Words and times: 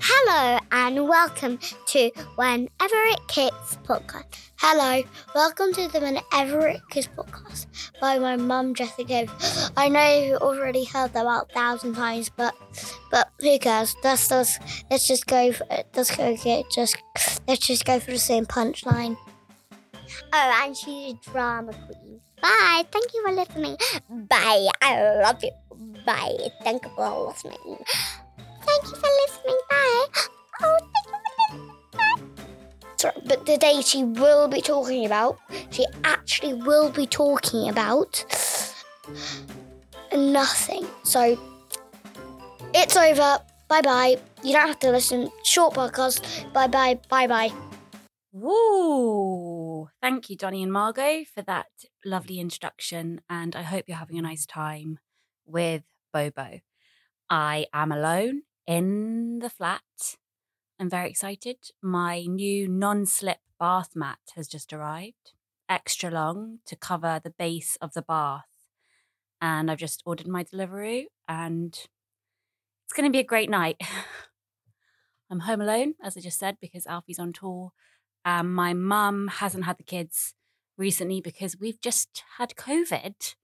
Hello 0.00 0.58
and 0.72 1.08
welcome 1.08 1.58
to 1.86 2.10
Whenever 2.36 2.68
It 2.78 3.20
Kicks 3.28 3.78
podcast. 3.84 4.24
Hello, 4.56 5.02
welcome 5.34 5.72
to 5.72 5.88
the 5.88 6.00
Whenever 6.00 6.68
It 6.68 6.80
Kicks 6.90 7.08
podcast 7.08 7.66
by 8.00 8.18
my 8.18 8.36
mum 8.36 8.74
Jessica. 8.74 9.26
I 9.76 9.88
know 9.88 10.20
you 10.20 10.36
already 10.36 10.84
heard 10.84 11.10
about 11.10 11.50
a 11.50 11.54
thousand 11.54 11.94
times, 11.94 12.30
but 12.30 12.54
but 13.10 13.28
who 13.40 13.58
cares? 13.58 13.94
Let's 14.02 14.28
just 14.28 14.60
let's 14.90 15.06
just 15.06 15.26
go. 15.26 15.52
For, 15.52 15.66
let's 15.94 16.14
go 16.16 16.36
get 16.36 16.64
just 16.74 16.96
let's 17.46 17.66
just 17.66 17.84
go 17.84 18.00
for 18.00 18.10
the 18.10 18.18
same 18.18 18.46
punchline. 18.46 19.16
Oh, 20.32 20.62
and 20.64 20.76
she's 20.76 21.14
a 21.14 21.30
drama 21.30 21.72
queen. 21.72 22.20
Bye. 22.42 22.84
Thank 22.90 23.14
you 23.14 23.22
for 23.26 23.32
listening. 23.32 23.76
Bye. 24.10 24.68
I 24.82 25.20
love 25.22 25.42
you. 25.42 25.50
Bye. 26.04 26.50
Thank 26.62 26.84
you 26.84 26.90
for 26.96 27.28
listening. 27.28 27.84
Thank 28.66 28.84
you 28.84 28.96
for 28.96 29.10
listening. 29.22 29.58
Bye. 29.70 30.06
Oh, 30.62 30.78
thank 30.80 30.92
you 30.96 31.12
for 31.12 31.18
listening. 31.50 31.72
Bye. 31.92 33.20
But 33.26 33.46
today 33.46 33.80
she 33.82 34.04
will 34.04 34.48
be 34.48 34.60
talking 34.60 35.04
about, 35.06 35.38
she 35.70 35.84
actually 36.04 36.54
will 36.54 36.90
be 36.90 37.06
talking 37.06 37.68
about 37.68 38.24
nothing. 40.14 40.86
So 41.02 41.38
it's 42.74 42.96
over. 42.96 43.38
Bye 43.68 43.82
bye. 43.82 44.16
You 44.42 44.52
don't 44.52 44.68
have 44.68 44.78
to 44.80 44.90
listen. 44.90 45.30
Short 45.44 45.74
podcast. 45.74 46.52
Bye 46.52 46.68
bye. 46.68 46.98
Bye 47.08 47.26
bye. 47.26 47.52
Woo! 48.32 49.88
Thank 50.02 50.28
you, 50.28 50.36
Donnie 50.36 50.62
and 50.62 50.72
Margot, 50.72 51.24
for 51.32 51.42
that 51.42 51.66
lovely 52.04 52.40
introduction. 52.40 53.20
And 53.30 53.54
I 53.54 53.62
hope 53.62 53.84
you're 53.86 53.96
having 53.96 54.18
a 54.18 54.22
nice 54.22 54.44
time 54.44 54.98
with 55.46 55.82
Bobo. 56.12 56.60
I 57.30 57.66
am 57.72 57.92
alone 57.92 58.42
in 58.66 59.38
the 59.40 59.50
flat. 59.50 60.16
I'm 60.78 60.90
very 60.90 61.08
excited. 61.08 61.56
My 61.82 62.22
new 62.22 62.68
non 62.68 63.06
slip 63.06 63.38
bath 63.58 63.90
mat 63.94 64.18
has 64.34 64.48
just 64.48 64.72
arrived, 64.72 65.32
extra 65.68 66.10
long 66.10 66.58
to 66.66 66.76
cover 66.76 67.20
the 67.22 67.30
base 67.30 67.76
of 67.80 67.94
the 67.94 68.02
bath. 68.02 68.48
And 69.40 69.70
I've 69.70 69.78
just 69.78 70.02
ordered 70.06 70.26
my 70.26 70.42
delivery, 70.42 71.08
and 71.28 71.72
it's 72.84 72.92
going 72.94 73.08
to 73.08 73.12
be 73.12 73.20
a 73.20 73.24
great 73.24 73.50
night. 73.50 73.80
I'm 75.30 75.40
home 75.40 75.60
alone, 75.60 75.94
as 76.02 76.16
I 76.16 76.20
just 76.20 76.38
said, 76.38 76.56
because 76.60 76.86
Alfie's 76.86 77.18
on 77.18 77.32
tour. 77.32 77.72
Um, 78.24 78.54
my 78.54 78.72
mum 78.72 79.28
hasn't 79.28 79.64
had 79.64 79.78
the 79.78 79.84
kids 79.84 80.34
recently 80.76 81.20
because 81.20 81.58
we've 81.58 81.80
just 81.80 82.22
had 82.38 82.54
COVID. 82.56 83.34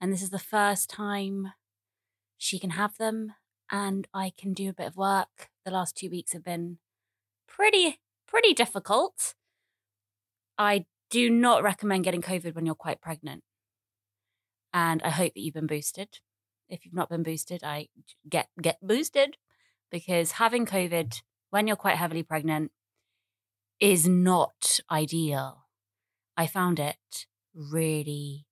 And 0.00 0.12
this 0.12 0.22
is 0.22 0.30
the 0.30 0.38
first 0.38 0.90
time 0.90 1.52
she 2.36 2.58
can 2.58 2.70
have 2.70 2.96
them 2.98 3.32
and 3.70 4.06
I 4.14 4.32
can 4.36 4.52
do 4.52 4.68
a 4.68 4.74
bit 4.74 4.86
of 4.86 4.96
work. 4.96 5.50
The 5.64 5.70
last 5.70 5.96
two 5.96 6.10
weeks 6.10 6.32
have 6.32 6.44
been 6.44 6.78
pretty, 7.48 7.98
pretty 8.26 8.54
difficult. 8.54 9.34
I 10.58 10.86
do 11.10 11.30
not 11.30 11.62
recommend 11.62 12.04
getting 12.04 12.22
COVID 12.22 12.54
when 12.54 12.66
you're 12.66 12.74
quite 12.74 13.00
pregnant. 13.00 13.42
And 14.72 15.02
I 15.02 15.10
hope 15.10 15.34
that 15.34 15.40
you've 15.40 15.54
been 15.54 15.66
boosted. 15.66 16.18
If 16.68 16.84
you've 16.84 16.94
not 16.94 17.08
been 17.08 17.22
boosted, 17.22 17.62
I 17.62 17.88
get 18.28 18.48
get 18.60 18.78
boosted 18.82 19.36
because 19.90 20.32
having 20.32 20.66
COVID 20.66 21.22
when 21.50 21.66
you're 21.66 21.76
quite 21.76 21.96
heavily 21.96 22.22
pregnant 22.22 22.72
is 23.78 24.08
not 24.08 24.80
ideal. 24.90 25.66
I 26.36 26.46
found 26.46 26.80
it 26.80 27.26
really 27.54 28.46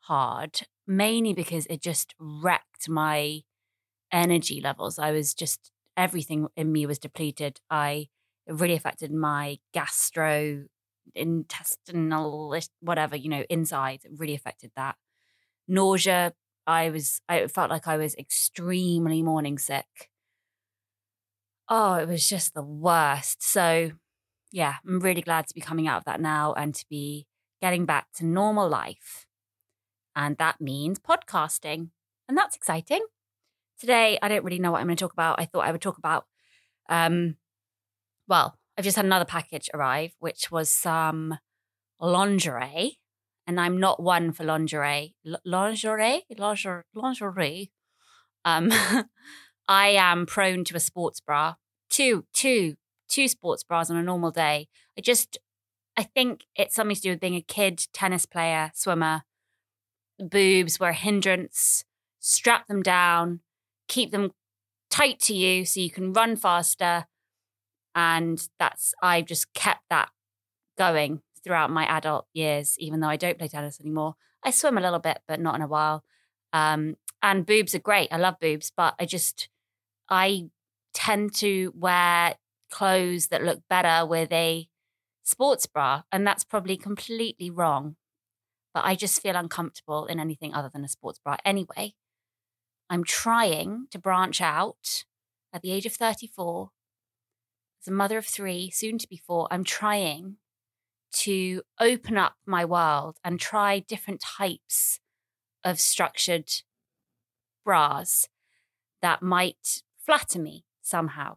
hard, 0.00 0.60
mainly 0.86 1.34
because 1.34 1.66
it 1.66 1.82
just 1.82 2.14
wrecked 2.18 2.88
my 2.88 3.42
energy 4.12 4.60
levels. 4.60 4.98
I 4.98 5.12
was 5.12 5.34
just, 5.34 5.70
everything 5.96 6.48
in 6.56 6.72
me 6.72 6.86
was 6.86 6.98
depleted. 6.98 7.60
I, 7.70 8.08
it 8.46 8.54
really 8.54 8.74
affected 8.74 9.12
my 9.12 9.58
gastro, 9.72 10.64
intestinal, 11.14 12.58
whatever, 12.80 13.16
you 13.16 13.28
know, 13.28 13.44
insides. 13.48 14.04
It 14.04 14.12
really 14.16 14.34
affected 14.34 14.70
that. 14.76 14.96
Nausea, 15.68 16.32
I 16.66 16.90
was, 16.90 17.20
I 17.28 17.46
felt 17.46 17.70
like 17.70 17.88
I 17.88 17.96
was 17.96 18.14
extremely 18.16 19.22
morning 19.22 19.58
sick. 19.58 20.10
Oh, 21.68 21.94
it 21.94 22.08
was 22.08 22.28
just 22.28 22.54
the 22.54 22.62
worst. 22.62 23.42
So, 23.42 23.92
yeah, 24.52 24.76
I'm 24.86 25.00
really 25.00 25.22
glad 25.22 25.48
to 25.48 25.54
be 25.54 25.60
coming 25.60 25.88
out 25.88 25.98
of 25.98 26.04
that 26.04 26.20
now 26.20 26.54
and 26.54 26.74
to 26.74 26.84
be 26.88 27.26
getting 27.60 27.84
back 27.84 28.06
to 28.16 28.26
normal 28.26 28.68
life. 28.68 29.26
And 30.14 30.36
that 30.38 30.60
means 30.60 30.98
podcasting. 30.98 31.90
And 32.28 32.36
that's 32.36 32.56
exciting. 32.56 33.00
Today, 33.78 34.18
I 34.22 34.28
don't 34.28 34.44
really 34.44 34.58
know 34.58 34.72
what 34.72 34.80
I'm 34.80 34.86
going 34.86 34.96
to 34.96 35.04
talk 35.04 35.12
about. 35.12 35.38
I 35.38 35.44
thought 35.44 35.66
I 35.66 35.72
would 35.72 35.82
talk 35.82 35.98
about, 35.98 36.24
um, 36.88 37.36
well, 38.26 38.58
I've 38.76 38.84
just 38.84 38.96
had 38.96 39.04
another 39.04 39.26
package 39.26 39.68
arrive, 39.74 40.12
which 40.18 40.50
was 40.50 40.70
some 40.70 41.38
lingerie. 42.00 42.98
And 43.46 43.60
I'm 43.60 43.78
not 43.78 44.02
one 44.02 44.32
for 44.32 44.44
lingerie. 44.44 45.14
L- 45.26 45.40
lingerie? 45.44 46.24
Lingerie? 46.36 46.84
Lingerie. 46.94 47.70
Um, 48.44 48.72
I 49.68 49.88
am 49.88 50.24
prone 50.24 50.64
to 50.64 50.76
a 50.76 50.80
sports 50.80 51.20
bra. 51.20 51.54
Two, 51.90 52.24
two, 52.32 52.76
two 53.08 53.28
sports 53.28 53.62
bras 53.62 53.90
on 53.90 53.96
a 53.96 54.02
normal 54.02 54.30
day. 54.30 54.68
I 54.96 55.02
just, 55.02 55.38
I 55.98 56.02
think 56.02 56.44
it's 56.56 56.74
something 56.74 56.96
to 56.96 57.02
do 57.02 57.10
with 57.10 57.20
being 57.20 57.34
a 57.34 57.42
kid, 57.42 57.86
tennis 57.92 58.24
player, 58.24 58.72
swimmer. 58.74 59.22
Boobs 60.18 60.80
were 60.80 60.88
a 60.88 60.94
hindrance. 60.94 61.84
Strap 62.20 62.66
them 62.68 62.82
down 62.82 63.40
keep 63.88 64.10
them 64.10 64.32
tight 64.90 65.20
to 65.20 65.34
you 65.34 65.64
so 65.64 65.80
you 65.80 65.90
can 65.90 66.12
run 66.12 66.36
faster. 66.36 67.06
And 67.94 68.46
that's, 68.58 68.94
I've 69.02 69.26
just 69.26 69.52
kept 69.54 69.82
that 69.90 70.10
going 70.76 71.22
throughout 71.42 71.70
my 71.70 71.86
adult 71.86 72.26
years, 72.34 72.76
even 72.78 73.00
though 73.00 73.08
I 73.08 73.16
don't 73.16 73.38
play 73.38 73.48
tennis 73.48 73.80
anymore. 73.80 74.14
I 74.42 74.50
swim 74.50 74.78
a 74.78 74.80
little 74.80 74.98
bit, 74.98 75.18
but 75.26 75.40
not 75.40 75.54
in 75.54 75.62
a 75.62 75.66
while. 75.66 76.04
Um, 76.52 76.96
and 77.22 77.46
boobs 77.46 77.74
are 77.74 77.80
great. 77.80 78.08
I 78.12 78.18
love 78.18 78.36
boobs, 78.40 78.72
but 78.76 78.94
I 78.98 79.06
just, 79.06 79.48
I 80.08 80.50
tend 80.92 81.34
to 81.36 81.72
wear 81.76 82.36
clothes 82.70 83.28
that 83.28 83.42
look 83.42 83.60
better 83.68 84.06
with 84.06 84.32
a 84.32 84.68
sports 85.22 85.66
bra. 85.66 86.02
And 86.12 86.26
that's 86.26 86.44
probably 86.44 86.76
completely 86.76 87.50
wrong. 87.50 87.96
But 88.74 88.84
I 88.84 88.94
just 88.94 89.22
feel 89.22 89.36
uncomfortable 89.36 90.06
in 90.06 90.20
anything 90.20 90.52
other 90.52 90.70
than 90.72 90.84
a 90.84 90.88
sports 90.88 91.18
bra 91.18 91.36
anyway. 91.44 91.94
I'm 92.88 93.04
trying 93.04 93.86
to 93.90 93.98
branch 93.98 94.40
out 94.40 95.04
at 95.52 95.62
the 95.62 95.72
age 95.72 95.86
of 95.86 95.92
34. 95.92 96.70
As 97.82 97.88
a 97.88 97.92
mother 97.92 98.18
of 98.18 98.26
three, 98.26 98.70
soon 98.70 98.98
to 98.98 99.08
be 99.08 99.16
four, 99.16 99.48
I'm 99.50 99.64
trying 99.64 100.36
to 101.12 101.62
open 101.80 102.16
up 102.16 102.34
my 102.46 102.64
world 102.64 103.18
and 103.24 103.40
try 103.40 103.80
different 103.80 104.20
types 104.20 105.00
of 105.64 105.80
structured 105.80 106.50
bras 107.64 108.28
that 109.02 109.22
might 109.22 109.82
flatter 109.98 110.38
me 110.38 110.64
somehow. 110.82 111.36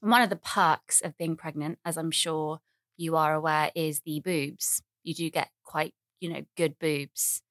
And 0.00 0.10
one 0.10 0.22
of 0.22 0.30
the 0.30 0.36
perks 0.36 1.00
of 1.00 1.18
being 1.18 1.36
pregnant, 1.36 1.78
as 1.84 1.96
I'm 1.96 2.10
sure 2.10 2.60
you 2.96 3.16
are 3.16 3.34
aware, 3.34 3.70
is 3.74 4.00
the 4.00 4.20
boobs. 4.20 4.82
You 5.02 5.14
do 5.14 5.30
get 5.30 5.50
quite, 5.64 5.94
you 6.20 6.32
know, 6.32 6.42
good 6.56 6.78
boobs 6.78 7.42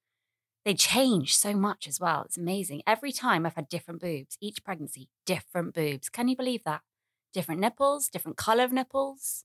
they 0.68 0.74
change 0.74 1.34
so 1.34 1.54
much 1.54 1.88
as 1.88 1.98
well. 1.98 2.24
It's 2.26 2.36
amazing. 2.36 2.82
Every 2.86 3.10
time 3.10 3.46
I've 3.46 3.54
had 3.54 3.70
different 3.70 4.02
boobs, 4.02 4.36
each 4.38 4.62
pregnancy, 4.62 5.08
different 5.24 5.72
boobs. 5.72 6.10
Can 6.10 6.28
you 6.28 6.36
believe 6.36 6.62
that? 6.64 6.82
Different 7.32 7.62
nipples, 7.62 8.08
different 8.08 8.36
color 8.36 8.64
of 8.64 8.72
nipples, 8.72 9.44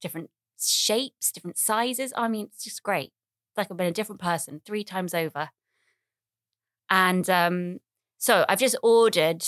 different 0.00 0.30
shapes, 0.60 1.30
different 1.30 1.56
sizes. 1.56 2.12
I 2.16 2.26
mean, 2.26 2.46
it's 2.52 2.64
just 2.64 2.82
great. 2.82 3.12
It's 3.50 3.58
like 3.58 3.68
I've 3.70 3.76
been 3.76 3.86
a 3.86 3.92
different 3.92 4.20
person 4.20 4.60
three 4.64 4.82
times 4.82 5.14
over. 5.14 5.50
And 6.90 7.30
um, 7.30 7.78
so 8.18 8.44
I've 8.48 8.58
just 8.58 8.76
ordered 8.82 9.44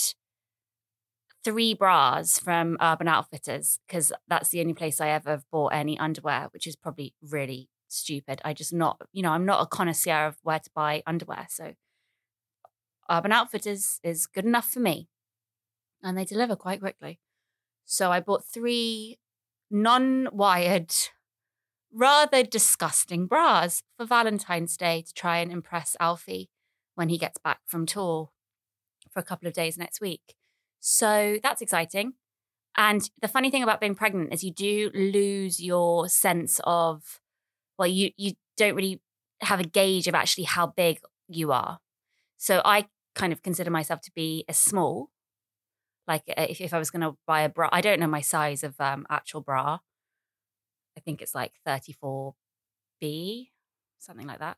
three 1.43 1.75
bras 1.75 2.39
from 2.39 2.77
Urban 2.81 3.09
Outfitters 3.09 3.81
because 3.89 4.13
that's 4.29 4.51
the 4.51 4.61
only 4.61 4.75
place 4.75 5.01
I 5.01 5.09
ever 5.09 5.31
have 5.31 5.51
bought 5.51 5.75
any 5.75 5.99
underwear, 5.99 6.47
which 6.53 6.69
is 6.69 6.77
probably 6.77 7.15
really 7.21 7.71
stupid. 7.89 8.41
I 8.45 8.53
just 8.53 8.73
not, 8.73 9.01
you 9.13 9.23
know, 9.23 9.31
I'm 9.31 9.47
not 9.47 9.63
a 9.63 9.67
connoisseur 9.67 10.27
of 10.27 10.37
where 10.43 10.59
to 10.59 10.71
buy 10.75 11.03
underwear. 11.07 11.47
So 11.49 11.75
Urban 13.11 13.33
Outfitters 13.33 14.01
is 14.03 14.27
good 14.27 14.45
enough 14.45 14.69
for 14.69 14.81
me. 14.81 15.09
And 16.03 16.17
they 16.17 16.25
deliver 16.25 16.55
quite 16.55 16.81
quickly. 16.81 17.19
So 17.85 18.13
I 18.13 18.21
bought 18.21 18.45
three 18.45 19.19
non 19.71 20.29
wired, 20.31 20.93
rather 21.93 22.43
disgusting 22.43 23.27
bras 23.27 23.83
for 23.97 24.07
Valentine's 24.07 24.77
Day 24.77 25.03
to 25.03 25.13
try 25.13 25.39
and 25.39 25.51
impress 25.51 25.97
Alfie 25.99 26.51
when 26.95 27.09
he 27.09 27.19
gets 27.19 27.39
back 27.39 27.61
from 27.67 27.87
tour 27.87 28.31
for 29.11 29.21
a 29.21 29.25
couple 29.25 29.49
of 29.49 29.55
days 29.55 29.79
next 29.79 30.01
week. 30.01 30.35
So 30.81 31.39
that's 31.43 31.63
exciting. 31.63 32.15
And 32.77 33.11
the 33.21 33.29
funny 33.29 33.51
thing 33.51 33.63
about 33.63 33.81
being 33.81 33.95
pregnant 33.95 34.33
is 34.33 34.45
you 34.45 34.53
do 34.53 34.91
lose 34.95 35.61
your 35.61 36.09
sense 36.09 36.61
of 36.65 37.21
well, 37.79 37.89
you 37.89 38.11
you 38.17 38.33
don't 38.57 38.75
really 38.75 39.01
have 39.43 39.61
a 39.61 39.65
gauge 39.65 40.09
of 40.09 40.15
actually 40.15 40.45
how 40.45 40.67
big 40.69 41.01
you 41.29 41.53
are. 41.53 41.79
So 42.39 42.63
I 42.65 42.89
kind 43.15 43.33
of 43.33 43.43
consider 43.43 43.71
myself 43.71 44.01
to 44.03 44.13
be 44.15 44.45
a 44.49 44.55
small, 44.55 45.11
Like 46.07 46.23
uh, 46.37 46.47
if, 46.49 46.61
if 46.61 46.73
I 46.73 46.79
was 46.79 46.91
going 46.91 47.03
to 47.03 47.17
buy 47.27 47.43
a 47.43 47.49
bra, 47.49 47.69
I 47.71 47.81
don't 47.81 48.01
know 48.01 48.07
my 48.07 48.21
size 48.23 48.65
of 48.65 48.81
um, 48.81 49.07
actual 49.11 49.41
bra. 49.43 49.79
I 50.97 51.01
think 51.01 51.23
it's 51.23 51.35
like 51.35 51.53
34B, 51.65 53.51
something 53.99 54.27
like 54.27 54.41
that. 54.41 54.57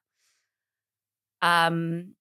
Um, 1.42 2.14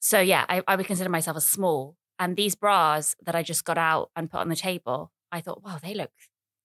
so 0.00 0.20
yeah, 0.20 0.44
I, 0.48 0.62
I 0.66 0.76
would 0.76 0.86
consider 0.86 1.10
myself 1.10 1.36
a 1.36 1.40
small. 1.40 1.96
And 2.18 2.36
these 2.36 2.54
bras 2.54 3.16
that 3.24 3.34
I 3.34 3.42
just 3.42 3.64
got 3.64 3.78
out 3.78 4.10
and 4.14 4.30
put 4.30 4.40
on 4.40 4.48
the 4.48 4.56
table, 4.56 5.12
I 5.32 5.40
thought, 5.40 5.62
wow, 5.64 5.78
they 5.82 5.94
look, 5.94 6.12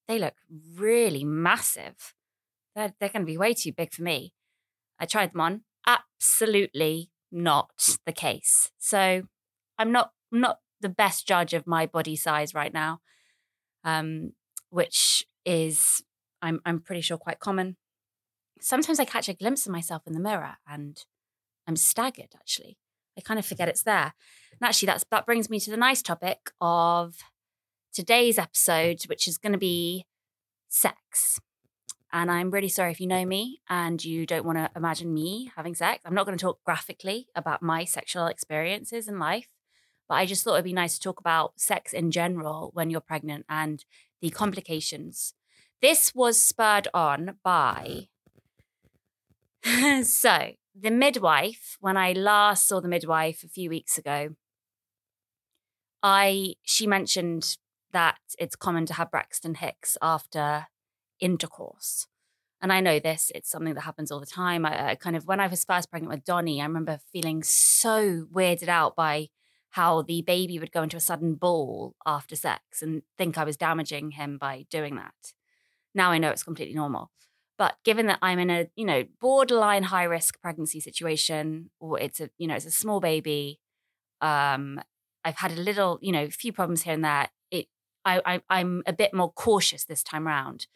they 0.07 0.19
look 0.19 0.35
really 0.75 1.23
massive. 1.23 2.13
They're, 2.79 2.93
they're 2.97 3.09
going 3.09 3.25
to 3.25 3.31
be 3.31 3.37
way 3.37 3.53
too 3.53 3.73
big 3.73 3.93
for 3.93 4.03
me. 4.03 4.31
I 5.01 5.05
tried 5.05 5.33
them 5.33 5.41
on. 5.41 5.61
Absolutely 5.85 7.09
not 7.29 7.97
the 8.05 8.13
case. 8.13 8.71
So 8.77 9.23
I'm 9.77 9.91
not 9.91 10.11
not 10.31 10.59
the 10.79 10.87
best 10.87 11.27
judge 11.27 11.53
of 11.53 11.67
my 11.67 11.85
body 11.85 12.15
size 12.15 12.53
right 12.53 12.73
now, 12.73 13.01
um, 13.83 14.31
which 14.69 15.25
is 15.45 16.01
I'm 16.41 16.61
I'm 16.63 16.79
pretty 16.79 17.01
sure 17.01 17.17
quite 17.17 17.41
common. 17.41 17.75
Sometimes 18.61 18.97
I 18.97 19.05
catch 19.05 19.27
a 19.27 19.33
glimpse 19.33 19.65
of 19.65 19.73
myself 19.73 20.03
in 20.07 20.13
the 20.13 20.19
mirror 20.21 20.55
and 20.65 21.03
I'm 21.67 21.75
staggered. 21.75 22.33
Actually, 22.33 22.77
I 23.17 23.21
kind 23.21 23.39
of 23.39 23.45
forget 23.45 23.67
it's 23.67 23.83
there. 23.83 24.13
And 24.53 24.69
actually, 24.69 24.87
that's 24.87 25.03
that 25.11 25.25
brings 25.25 25.49
me 25.49 25.59
to 25.59 25.71
the 25.71 25.75
nice 25.75 26.01
topic 26.01 26.51
of 26.61 27.17
today's 27.93 28.37
episode, 28.37 29.03
which 29.07 29.27
is 29.27 29.37
going 29.37 29.53
to 29.53 29.59
be 29.59 30.05
sex. 30.69 31.41
And 32.11 32.31
I'm 32.31 32.49
really 32.49 32.69
sorry 32.69 32.91
if 32.91 32.99
you 32.99 33.07
know 33.07 33.25
me 33.25 33.61
and 33.69 34.03
you 34.03 34.25
don't 34.25 34.45
want 34.45 34.57
to 34.57 34.71
imagine 34.75 35.13
me 35.13 35.51
having 35.55 35.75
sex. 35.75 36.01
I'm 36.05 36.15
not 36.15 36.25
going 36.25 36.37
to 36.37 36.41
talk 36.41 36.63
graphically 36.63 37.27
about 37.35 37.61
my 37.61 37.85
sexual 37.85 38.25
experiences 38.25 39.07
in 39.07 39.19
life, 39.19 39.49
but 40.07 40.15
I 40.15 40.25
just 40.25 40.43
thought 40.43 40.55
it'd 40.55 40.65
be 40.65 40.73
nice 40.73 40.95
to 40.95 41.01
talk 41.01 41.19
about 41.19 41.53
sex 41.57 41.93
in 41.93 42.09
general 42.09 42.71
when 42.73 42.89
you're 42.89 42.99
pregnant 42.99 43.45
and 43.47 43.85
the 44.21 44.31
complications. 44.31 45.35
This 45.81 46.15
was 46.15 46.41
spurred 46.41 46.87
on 46.93 47.37
by. 47.43 48.07
so, 50.03 50.51
the 50.75 50.91
midwife, 50.91 51.77
when 51.79 51.95
I 51.95 52.13
last 52.13 52.67
saw 52.67 52.79
the 52.79 52.87
midwife 52.87 53.43
a 53.43 53.49
few 53.49 53.69
weeks 53.69 53.97
ago, 53.97 54.29
I 56.01 56.55
she 56.63 56.87
mentioned 56.87 57.57
that 57.91 58.17
it's 58.37 58.55
common 58.55 58.85
to 58.87 58.93
have 58.93 59.11
Braxton 59.11 59.55
Hicks 59.55 59.97
after 60.01 60.67
intercourse. 61.19 62.07
And 62.61 62.73
I 62.73 62.81
know 62.81 62.99
this, 62.99 63.31
it's 63.33 63.49
something 63.49 63.73
that 63.73 63.81
happens 63.81 64.11
all 64.11 64.19
the 64.19 64.25
time. 64.25 64.65
I, 64.65 64.89
I, 64.89 64.95
kind 64.95 65.15
of, 65.15 65.25
when 65.25 65.39
I 65.39 65.47
was 65.47 65.63
first 65.63 65.89
pregnant 65.89 66.13
with 66.13 66.25
Donnie, 66.25 66.61
I 66.61 66.65
remember 66.65 66.99
feeling 67.11 67.41
so 67.41 68.25
weirded 68.33 68.67
out 68.67 68.95
by 68.95 69.29
how 69.71 70.01
the 70.01 70.21
baby 70.21 70.59
would 70.59 70.71
go 70.71 70.83
into 70.83 70.97
a 70.97 71.01
sudden 71.01 71.35
ball 71.35 71.95
after 72.05 72.35
sex 72.35 72.81
and 72.81 73.03
think 73.17 73.37
I 73.37 73.43
was 73.43 73.55
damaging 73.55 74.11
him 74.11 74.37
by 74.37 74.65
doing 74.69 74.95
that. 74.95 75.33
Now 75.95 76.11
I 76.11 76.17
know 76.17 76.31
it's 76.31 76.43
completely 76.43 76.75
normal. 76.75 77.11
But 77.57 77.75
given 77.83 78.07
that 78.07 78.19
I'm 78.21 78.39
in 78.39 78.49
a, 78.49 78.67
you 78.75 78.85
know, 78.85 79.03
borderline 79.19 79.83
high 79.83 80.05
risk 80.05 80.41
pregnancy 80.41 80.79
situation, 80.79 81.71
or 81.79 81.99
it's 81.99 82.19
a, 82.21 82.29
you 82.37 82.47
know, 82.47 82.55
it's 82.55 82.65
a 82.65 82.71
small 82.71 82.99
baby, 82.99 83.59
um, 84.21 84.81
I've 85.25 85.37
had 85.37 85.51
a 85.51 85.61
little, 85.61 85.99
you 86.01 86.11
know, 86.11 86.29
few 86.29 86.53
problems 86.53 86.83
here 86.83 86.93
and 86.93 87.03
there. 87.03 87.29
It, 87.51 87.67
I, 88.05 88.21
I, 88.25 88.41
I'm 88.49 88.81
a 88.85 88.93
bit 88.93 89.13
more 89.13 89.31
cautious 89.31 89.83
this 89.83 90.03
time 90.03 90.25
round. 90.25 90.67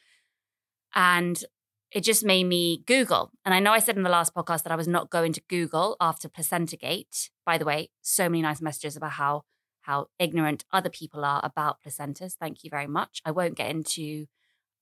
And 0.95 1.43
it 1.91 2.03
just 2.03 2.25
made 2.25 2.45
me 2.45 2.83
Google. 2.85 3.31
And 3.45 3.53
I 3.53 3.59
know 3.59 3.71
I 3.71 3.79
said 3.79 3.97
in 3.97 4.03
the 4.03 4.09
last 4.09 4.33
podcast 4.33 4.63
that 4.63 4.71
I 4.71 4.75
was 4.75 4.87
not 4.87 5.11
going 5.11 5.31
to 5.33 5.41
Google 5.47 5.95
after 6.01 6.27
Placenta 6.27 6.75
Gate. 6.75 7.29
By 7.45 7.57
the 7.57 7.65
way, 7.65 7.89
so 8.01 8.29
many 8.29 8.41
nice 8.41 8.61
messages 8.61 8.95
about 8.95 9.11
how 9.11 9.43
how 9.81 10.07
ignorant 10.17 10.63
other 10.71 10.89
people 10.89 11.25
are 11.25 11.41
about 11.43 11.77
placentas. 11.85 12.35
Thank 12.35 12.63
you 12.63 12.69
very 12.69 12.87
much. 12.87 13.21
I 13.25 13.31
won't 13.31 13.57
get 13.57 13.69
into 13.69 14.27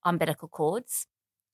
umbilical 0.04 0.46
cords. 0.48 1.06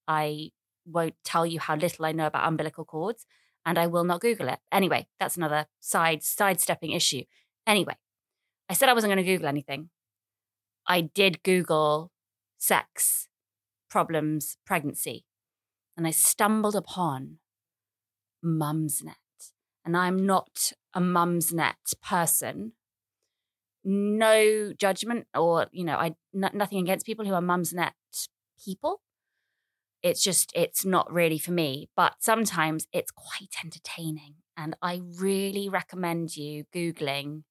I 0.07 0.51
won't 0.87 1.15
tell 1.25 1.47
you 1.47 1.59
how 1.59 1.75
little 1.75 2.05
I 2.05 2.13
know 2.13 2.27
about 2.27 2.47
umbilical 2.47 2.85
cords, 2.85 3.27
and 3.65 3.79
I 3.79 3.87
will 3.87 4.05
not 4.05 4.21
Google 4.21 4.49
it. 4.49 4.59
Anyway, 4.71 5.09
that's 5.19 5.37
another 5.37 5.67
side 5.81 6.23
sidestepping 6.23 6.93
issue. 6.93 7.25
Anyway, 7.67 7.97
I 8.69 8.75
said 8.75 8.89
I 8.89 8.95
wasn't 8.95 9.13
going 9.13 9.25
to 9.25 9.33
Google 9.33 9.49
anything. 9.49 9.91
I 10.87 11.01
did 11.03 11.43
Google 11.43 12.11
sex 12.59 13.28
problems 13.89 14.57
pregnancy. 14.67 15.25
And 15.97 16.07
I 16.07 16.11
stumbled 16.11 16.77
upon 16.77 17.39
Mumsnet. 18.45 19.15
And 19.85 19.97
I'm 19.97 20.25
not 20.25 20.73
a 20.95 21.01
Mumsnet 21.01 21.95
person. 22.03 22.73
No 23.85 24.73
judgment 24.79 25.27
or, 25.35 25.67
you 25.73 25.85
know, 25.85 25.97
I 25.97 26.15
n- 26.35 26.51
nothing 26.53 26.79
against 26.79 27.07
people 27.07 27.25
who 27.25 27.35
are 27.35 27.41
Mumsnet 27.41 27.93
people. 28.63 29.01
It's 30.03 30.23
just, 30.23 30.53
it's 30.55 30.85
not 30.85 31.13
really 31.13 31.39
for 31.39 31.53
me. 31.53 31.89
But 31.97 32.17
sometimes 32.21 32.87
it's 32.93 33.11
quite 33.11 33.55
entertaining. 33.65 34.35
And 34.57 34.77
I 34.83 35.01
really 35.19 35.69
recommend 35.69 36.37
you 36.37 36.65
Googling 36.75 37.45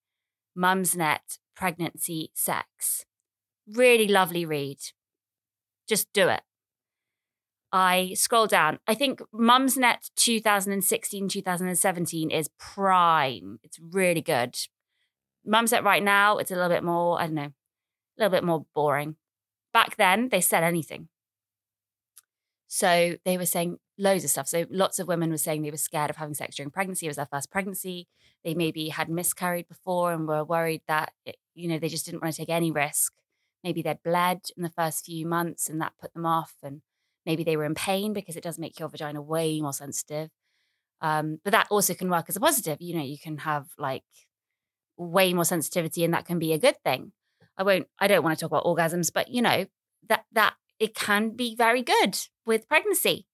Mumsnet 0.57 1.39
pregnancy 1.55 2.31
sex. 2.33 3.05
Really 3.67 4.07
lovely 4.07 4.45
read. 4.45 4.77
Just 5.87 6.11
do 6.13 6.27
it. 6.29 6.41
I 7.71 8.13
scroll 8.15 8.47
down. 8.47 8.79
I 8.87 8.93
think 8.93 9.21
Mumsnet 9.33 10.09
2016, 10.15 11.27
2017 11.29 12.31
is 12.31 12.49
prime. 12.57 13.59
It's 13.63 13.79
really 13.79 14.21
good. 14.21 14.57
Mumsnet 15.45 15.83
right 15.83 16.03
now, 16.03 16.37
it's 16.37 16.51
a 16.51 16.55
little 16.55 16.69
bit 16.69 16.83
more, 16.83 17.19
I 17.19 17.25
don't 17.25 17.35
know, 17.35 17.41
a 17.41 17.53
little 18.17 18.31
bit 18.31 18.43
more 18.43 18.65
boring. 18.73 19.15
Back 19.73 19.97
then, 19.97 20.29
they 20.29 20.41
said 20.41 20.63
anything. 20.63 21.09
So 22.67 23.15
they 23.25 23.37
were 23.37 23.45
saying 23.45 23.79
loads 23.97 24.23
of 24.23 24.29
stuff. 24.29 24.47
So 24.47 24.65
lots 24.69 24.99
of 24.99 25.07
women 25.07 25.29
were 25.29 25.37
saying 25.37 25.61
they 25.61 25.71
were 25.71 25.77
scared 25.77 26.09
of 26.09 26.17
having 26.17 26.33
sex 26.33 26.55
during 26.55 26.71
pregnancy. 26.71 27.05
It 27.05 27.09
was 27.09 27.15
their 27.17 27.27
first 27.31 27.51
pregnancy. 27.51 28.07
They 28.43 28.53
maybe 28.53 28.89
had 28.89 29.09
miscarried 29.09 29.67
before 29.67 30.13
and 30.13 30.27
were 30.27 30.43
worried 30.43 30.81
that, 30.87 31.13
it, 31.25 31.37
you 31.53 31.67
know, 31.67 31.79
they 31.79 31.89
just 31.89 32.05
didn't 32.05 32.21
want 32.21 32.33
to 32.33 32.41
take 32.41 32.49
any 32.49 32.71
risk 32.71 33.13
maybe 33.63 33.81
they'd 33.81 34.03
bled 34.03 34.41
in 34.55 34.63
the 34.63 34.69
first 34.69 35.05
few 35.05 35.25
months 35.25 35.69
and 35.69 35.81
that 35.81 35.93
put 35.99 36.13
them 36.13 36.25
off 36.25 36.53
and 36.63 36.81
maybe 37.25 37.43
they 37.43 37.57
were 37.57 37.65
in 37.65 37.75
pain 37.75 38.13
because 38.13 38.35
it 38.35 38.43
does 38.43 38.59
make 38.59 38.79
your 38.79 38.89
vagina 38.89 39.21
way 39.21 39.59
more 39.61 39.73
sensitive. 39.73 40.29
Um, 41.01 41.39
but 41.43 41.51
that 41.51 41.67
also 41.69 41.93
can 41.93 42.09
work 42.09 42.25
as 42.27 42.35
a 42.35 42.39
positive 42.39 42.77
you 42.81 42.95
know 42.95 43.03
you 43.03 43.19
can 43.19 43.37
have 43.39 43.67
like 43.77 44.03
way 44.97 45.31
more 45.33 45.45
sensitivity 45.45 46.03
and 46.03 46.13
that 46.13 46.25
can 46.25 46.39
be 46.39 46.53
a 46.53 46.57
good 46.57 46.81
thing. 46.83 47.11
I 47.57 47.63
won't 47.63 47.87
i 47.99 48.07
don't 48.07 48.23
want 48.23 48.37
to 48.37 48.41
talk 48.41 48.51
about 48.51 48.65
orgasms 48.65 49.11
but 49.13 49.29
you 49.29 49.41
know 49.41 49.65
that 50.09 50.25
that 50.31 50.55
it 50.79 50.95
can 50.95 51.31
be 51.31 51.55
very 51.55 51.81
good 51.81 52.17
with 52.45 52.67
pregnancy. 52.67 53.25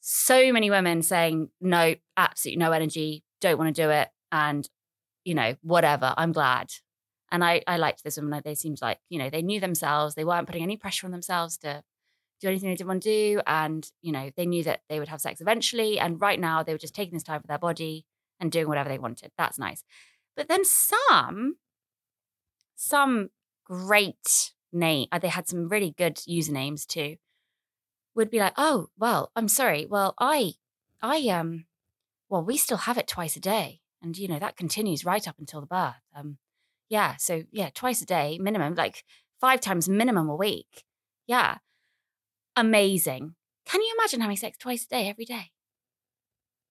So 0.00 0.52
many 0.52 0.70
women 0.70 1.02
saying 1.02 1.50
no 1.60 1.94
absolutely 2.16 2.58
no 2.58 2.72
energy 2.72 3.24
don't 3.40 3.58
want 3.58 3.74
to 3.74 3.82
do 3.82 3.90
it 3.90 4.08
and 4.30 4.68
you 5.24 5.34
know 5.34 5.54
whatever 5.62 6.14
i'm 6.16 6.32
glad 6.32 6.68
and 7.32 7.44
I, 7.44 7.62
I 7.66 7.76
liked 7.76 8.02
this 8.02 8.16
woman. 8.16 8.42
They 8.44 8.54
seemed 8.54 8.82
like, 8.82 8.98
you 9.08 9.18
know, 9.18 9.30
they 9.30 9.42
knew 9.42 9.60
themselves. 9.60 10.14
They 10.14 10.24
weren't 10.24 10.46
putting 10.46 10.62
any 10.62 10.76
pressure 10.76 11.06
on 11.06 11.12
themselves 11.12 11.56
to 11.58 11.82
do 12.40 12.48
anything 12.48 12.70
they 12.70 12.74
didn't 12.74 12.88
want 12.88 13.02
to 13.02 13.08
do. 13.08 13.40
And, 13.46 13.86
you 14.02 14.12
know, 14.12 14.30
they 14.36 14.46
knew 14.46 14.64
that 14.64 14.80
they 14.88 14.98
would 14.98 15.08
have 15.08 15.20
sex 15.20 15.40
eventually. 15.40 15.98
And 15.98 16.20
right 16.20 16.40
now 16.40 16.62
they 16.62 16.72
were 16.72 16.78
just 16.78 16.94
taking 16.94 17.14
this 17.14 17.22
time 17.22 17.40
for 17.40 17.46
their 17.46 17.58
body 17.58 18.06
and 18.40 18.50
doing 18.50 18.68
whatever 18.68 18.88
they 18.88 18.98
wanted. 18.98 19.30
That's 19.36 19.58
nice. 19.58 19.84
But 20.36 20.48
then 20.48 20.64
some, 20.64 21.56
some 22.74 23.30
great 23.64 24.52
name, 24.72 25.08
uh, 25.12 25.18
they 25.18 25.28
had 25.28 25.48
some 25.48 25.68
really 25.68 25.94
good 25.96 26.16
usernames 26.16 26.86
too, 26.86 27.16
would 28.14 28.30
be 28.30 28.38
like, 28.38 28.54
oh, 28.56 28.88
well, 28.98 29.30
I'm 29.36 29.48
sorry. 29.48 29.86
Well, 29.86 30.14
I, 30.18 30.54
I, 31.02 31.28
um, 31.28 31.66
well, 32.28 32.42
we 32.42 32.56
still 32.56 32.78
have 32.78 32.98
it 32.98 33.06
twice 33.06 33.36
a 33.36 33.40
day. 33.40 33.80
And, 34.02 34.16
you 34.16 34.28
know, 34.28 34.38
that 34.38 34.56
continues 34.56 35.04
right 35.04 35.28
up 35.28 35.36
until 35.38 35.60
the 35.60 35.66
birth. 35.66 36.00
Um, 36.16 36.38
yeah. 36.90 37.16
So 37.16 37.44
yeah, 37.50 37.70
twice 37.72 38.02
a 38.02 38.06
day 38.06 38.38
minimum, 38.38 38.74
like 38.74 39.04
five 39.40 39.60
times 39.60 39.88
minimum 39.88 40.28
a 40.28 40.36
week. 40.36 40.84
Yeah. 41.26 41.58
Amazing. 42.56 43.36
Can 43.64 43.80
you 43.80 43.94
imagine 43.98 44.20
having 44.20 44.36
sex 44.36 44.58
twice 44.58 44.84
a 44.84 44.88
day 44.88 45.08
every 45.08 45.24
day? 45.24 45.52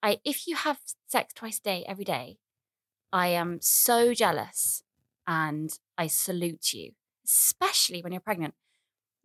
I 0.03 0.19
if 0.23 0.45
you 0.45 0.55
have 0.55 0.77
sex 1.07 1.33
twice 1.33 1.57
a 1.59 1.63
day 1.63 1.85
every 1.87 2.03
day, 2.03 2.37
I 3.11 3.27
am 3.29 3.59
so 3.61 4.13
jealous 4.13 4.83
and 5.25 5.71
I 5.97 6.07
salute 6.07 6.73
you, 6.73 6.91
especially 7.25 8.01
when 8.01 8.11
you're 8.11 8.21
pregnant. 8.21 8.53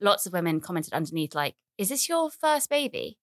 Lots 0.01 0.27
of 0.27 0.33
women 0.33 0.61
commented 0.61 0.93
underneath, 0.93 1.35
like, 1.35 1.55
is 1.79 1.89
this 1.89 2.09
your 2.09 2.31
first 2.31 2.71
baby? 2.71 3.19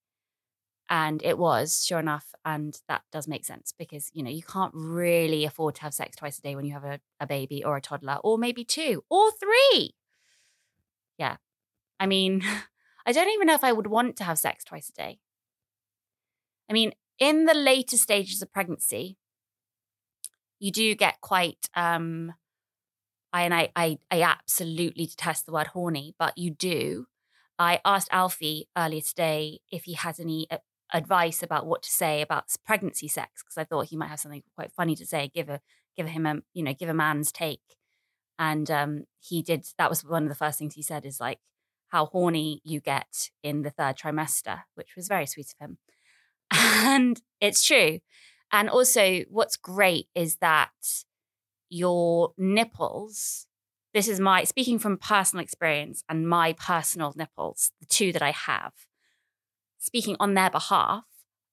And 0.91 1.23
it 1.23 1.37
was, 1.37 1.85
sure 1.85 1.99
enough. 1.99 2.35
And 2.43 2.77
that 2.89 3.03
does 3.13 3.25
make 3.25 3.45
sense 3.45 3.73
because, 3.79 4.11
you 4.13 4.21
know, 4.21 4.29
you 4.29 4.43
can't 4.43 4.73
really 4.75 5.45
afford 5.45 5.75
to 5.75 5.83
have 5.83 5.93
sex 5.93 6.17
twice 6.17 6.37
a 6.37 6.41
day 6.41 6.53
when 6.53 6.65
you 6.65 6.73
have 6.73 6.83
a, 6.83 6.99
a 7.17 7.25
baby 7.25 7.63
or 7.63 7.77
a 7.77 7.81
toddler, 7.81 8.17
or 8.25 8.37
maybe 8.37 8.65
two 8.65 9.05
or 9.09 9.31
three. 9.31 9.95
Yeah. 11.17 11.37
I 11.97 12.07
mean, 12.07 12.43
I 13.05 13.13
don't 13.13 13.29
even 13.29 13.47
know 13.47 13.53
if 13.53 13.63
I 13.63 13.71
would 13.71 13.87
want 13.87 14.17
to 14.17 14.25
have 14.25 14.37
sex 14.37 14.65
twice 14.65 14.89
a 14.89 14.93
day. 14.93 15.19
I 16.69 16.73
mean, 16.73 16.91
in 17.19 17.45
the 17.45 17.53
later 17.53 17.95
stages 17.95 18.41
of 18.41 18.51
pregnancy, 18.51 19.17
you 20.59 20.71
do 20.71 20.93
get 20.93 21.21
quite 21.21 21.69
um 21.73 22.33
I 23.31 23.43
and 23.43 23.53
I, 23.53 23.69
I 23.77 23.97
I 24.11 24.23
absolutely 24.23 25.05
detest 25.05 25.45
the 25.45 25.53
word 25.53 25.67
horny, 25.67 26.15
but 26.19 26.37
you 26.37 26.51
do. 26.51 27.07
I 27.57 27.79
asked 27.85 28.09
Alfie 28.11 28.67
earlier 28.77 29.01
today 29.01 29.59
if 29.71 29.83
he 29.85 29.93
had 29.93 30.19
any 30.19 30.47
uh, 30.51 30.57
advice 30.93 31.41
about 31.41 31.65
what 31.65 31.83
to 31.83 31.89
say 31.89 32.21
about 32.21 32.45
pregnancy 32.65 33.07
sex 33.07 33.43
because 33.43 33.57
I 33.57 33.63
thought 33.63 33.87
he 33.87 33.97
might 33.97 34.09
have 34.09 34.19
something 34.19 34.43
quite 34.55 34.71
funny 34.71 34.95
to 34.95 35.05
say. 35.05 35.31
Give 35.33 35.49
a 35.49 35.61
give 35.95 36.07
him 36.07 36.25
a 36.25 36.37
you 36.53 36.63
know 36.63 36.73
give 36.73 36.89
a 36.89 36.93
man's 36.93 37.31
take, 37.31 37.77
and 38.37 38.69
um, 38.69 39.03
he 39.19 39.41
did. 39.41 39.65
That 39.77 39.89
was 39.89 40.03
one 40.03 40.23
of 40.23 40.29
the 40.29 40.35
first 40.35 40.59
things 40.59 40.75
he 40.75 40.83
said 40.83 41.05
is 41.05 41.19
like 41.19 41.39
how 41.89 42.05
horny 42.07 42.61
you 42.63 42.79
get 42.79 43.29
in 43.43 43.63
the 43.63 43.69
third 43.69 43.97
trimester, 43.97 44.61
which 44.75 44.95
was 44.95 45.07
very 45.07 45.25
sweet 45.25 45.53
of 45.59 45.65
him, 45.65 45.77
and 46.51 47.21
it's 47.39 47.63
true. 47.63 47.99
And 48.51 48.69
also, 48.69 49.21
what's 49.29 49.55
great 49.55 50.07
is 50.13 50.37
that 50.37 50.71
your 51.69 52.33
nipples. 52.37 53.47
This 53.93 54.07
is 54.07 54.21
my 54.21 54.45
speaking 54.45 54.79
from 54.79 54.97
personal 54.97 55.43
experience 55.43 56.01
and 56.07 56.25
my 56.25 56.53
personal 56.53 57.13
nipples, 57.17 57.71
the 57.81 57.85
two 57.85 58.13
that 58.13 58.21
I 58.21 58.31
have 58.31 58.71
speaking 59.81 60.15
on 60.19 60.35
their 60.35 60.49
behalf, 60.49 61.03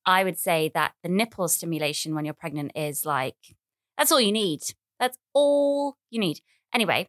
I 0.06 0.22
would 0.22 0.38
say 0.38 0.70
that 0.74 0.92
the 1.02 1.08
nipple 1.08 1.48
stimulation 1.48 2.14
when 2.14 2.24
you're 2.24 2.34
pregnant 2.34 2.72
is 2.76 3.04
like, 3.04 3.56
that's 3.96 4.12
all 4.12 4.20
you 4.20 4.30
need. 4.30 4.62
That's 5.00 5.18
all 5.32 5.96
you 6.10 6.20
need. 6.20 6.40
Anyway, 6.72 7.08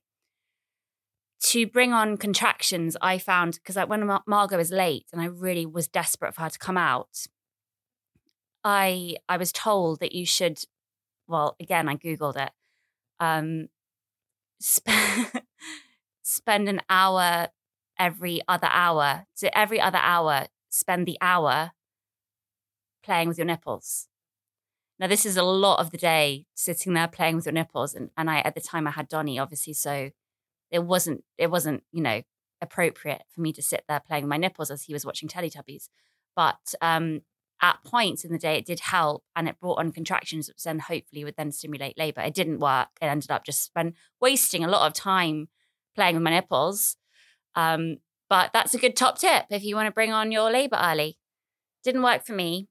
to 1.41 1.67
bring 1.67 1.93
on 1.93 2.17
contractions, 2.17 2.97
I 3.01 3.17
found 3.17 3.53
because 3.53 3.75
when 3.87 4.07
Mar- 4.07 4.23
Margot 4.25 4.57
was 4.57 4.71
late 4.71 5.05
and 5.13 5.21
I 5.21 5.25
really 5.25 5.65
was 5.65 5.87
desperate 5.87 6.33
for 6.33 6.41
her 6.41 6.49
to 6.49 6.59
come 6.59 6.77
out, 6.77 7.27
I 8.63 9.17
I 9.27 9.37
was 9.37 9.51
told 9.51 9.99
that 9.99 10.13
you 10.13 10.25
should, 10.25 10.63
well, 11.27 11.55
again, 11.59 11.87
I 11.87 11.95
googled 11.95 12.37
it, 12.37 12.51
um, 13.19 13.67
sp- 14.59 15.43
spend 16.21 16.69
an 16.69 16.81
hour 16.89 17.49
every 17.97 18.41
other 18.47 18.69
hour. 18.71 19.25
to 19.37 19.57
every 19.57 19.79
other 19.79 19.99
hour, 20.01 20.47
spend 20.69 21.07
the 21.07 21.17
hour 21.21 21.71
playing 23.03 23.27
with 23.27 23.37
your 23.37 23.47
nipples. 23.47 24.07
Now, 24.99 25.07
this 25.07 25.25
is 25.25 25.37
a 25.37 25.43
lot 25.43 25.79
of 25.79 25.91
the 25.91 25.97
day 25.97 26.45
sitting 26.55 26.93
there 26.93 27.07
playing 27.07 27.37
with 27.37 27.45
your 27.45 27.53
nipples. 27.53 27.93
And, 27.95 28.09
and 28.17 28.29
I, 28.29 28.39
at 28.39 28.53
the 28.53 28.61
time, 28.61 28.85
I 28.85 28.91
had 28.91 29.07
Donnie, 29.07 29.39
obviously. 29.39 29.73
So 29.73 30.11
it 30.69 30.79
wasn't, 30.79 31.23
it 31.37 31.49
wasn't, 31.49 31.83
you 31.91 32.01
know, 32.01 32.21
appropriate 32.61 33.23
for 33.33 33.41
me 33.41 33.53
to 33.53 33.61
sit 33.61 33.83
there 33.87 34.01
playing 34.01 34.23
with 34.25 34.29
my 34.29 34.37
nipples 34.37 34.69
as 34.69 34.83
he 34.83 34.93
was 34.93 35.05
watching 35.05 35.29
Teletubbies. 35.29 35.87
But 36.35 36.73
um, 36.81 37.21
at 37.61 37.83
points 37.85 38.25
in 38.25 38.31
the 38.31 38.37
day, 38.37 38.57
it 38.57 38.65
did 38.65 38.81
help 38.81 39.23
and 39.35 39.47
it 39.47 39.59
brought 39.59 39.79
on 39.79 39.93
contractions, 39.93 40.49
which 40.49 40.63
then 40.63 40.79
hopefully 40.79 41.23
would 41.23 41.37
then 41.37 41.51
stimulate 41.51 41.97
labor. 41.97 42.21
It 42.21 42.33
didn't 42.33 42.59
work. 42.59 42.89
It 43.01 43.05
ended 43.05 43.31
up 43.31 43.45
just 43.45 43.63
spend 43.63 43.93
wasting 44.19 44.65
a 44.65 44.69
lot 44.69 44.85
of 44.85 44.93
time 44.93 45.47
playing 45.95 46.15
with 46.15 46.23
my 46.23 46.31
nipples. 46.31 46.97
Um, 47.55 47.97
but 48.29 48.51
that's 48.53 48.73
a 48.73 48.79
good 48.79 48.95
top 48.95 49.17
tip 49.17 49.45
if 49.49 49.63
you 49.63 49.75
want 49.75 49.87
to 49.87 49.91
bring 49.91 50.13
on 50.13 50.31
your 50.31 50.51
labor 50.51 50.79
early. 50.81 51.17
Didn't 51.83 52.03
work 52.03 52.25
for 52.25 52.33
me, 52.33 52.67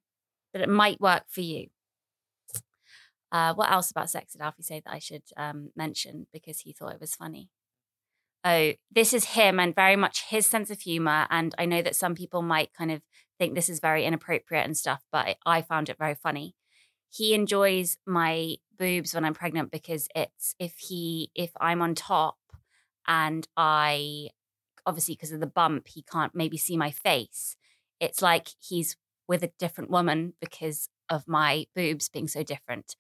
but 0.53 0.63
it 0.63 0.69
might 0.69 1.01
work 1.01 1.25
for 1.29 1.41
you. 1.41 1.69
Uh, 3.31 3.53
what 3.55 3.71
else 3.71 3.91
about 3.91 4.09
sex 4.11 4.33
did 4.33 4.41
Alfie 4.41 4.63
say 4.63 4.81
that 4.85 4.93
I 4.93 4.99
should 4.99 5.25
um, 5.37 5.71
mention 5.77 6.27
because 6.33 6.61
he 6.61 6.73
thought 6.73 6.95
it 6.95 7.01
was 7.01 7.15
funny? 7.15 7.51
Oh, 8.45 8.73
this 8.91 9.13
is 9.13 9.25
him 9.27 9.59
and 9.59 9.75
very 9.75 9.97
much 9.97 10.25
his 10.29 10.47
sense 10.47 10.71
of 10.71 10.81
humor. 10.81 11.27
And 11.29 11.55
I 11.59 11.67
know 11.67 11.83
that 11.83 11.97
some 11.97 12.15
people 12.15 12.41
might 12.41 12.73
kind 12.73 12.91
of 12.91 13.03
think 13.39 13.55
this 13.55 13.69
is 13.69 13.81
very 13.81 14.05
inappropriate 14.05 14.65
and 14.65 14.77
stuff, 14.77 15.03
but 15.13 15.37
I 15.45 15.61
found 15.63 15.89
it 15.89 15.99
very 15.99 16.15
funny. 16.15 16.55
He 17.11 17.35
enjoys 17.35 17.99
my 18.07 18.57
boobs 18.79 19.15
when 19.15 19.25
I'm 19.25 19.35
pregnant 19.35 19.71
because 19.71 20.09
it's 20.15 20.55
if 20.59 20.77
he 20.79 21.31
if 21.35 21.51
I'm 21.61 21.83
on 21.83 21.95
top 21.95 22.37
and 23.07 23.47
I 23.57 24.29
obviously 24.89 25.15
because 25.15 25.33
of 25.33 25.41
the 25.41 25.47
bump, 25.47 25.87
he 25.87 26.03
can't 26.03 26.35
maybe 26.35 26.57
see 26.57 26.77
my 26.77 26.91
face. 26.91 27.57
It's 28.01 28.23
like 28.23 28.49
he's 28.59 28.97
with 29.29 29.45
a 29.45 29.53
different 29.59 29.91
woman 29.91 30.33
because 30.41 30.89
of 31.11 31.29
my 31.29 31.67
boobs 31.77 32.09
being 32.09 32.27
so 32.27 32.43
different. 32.43 32.97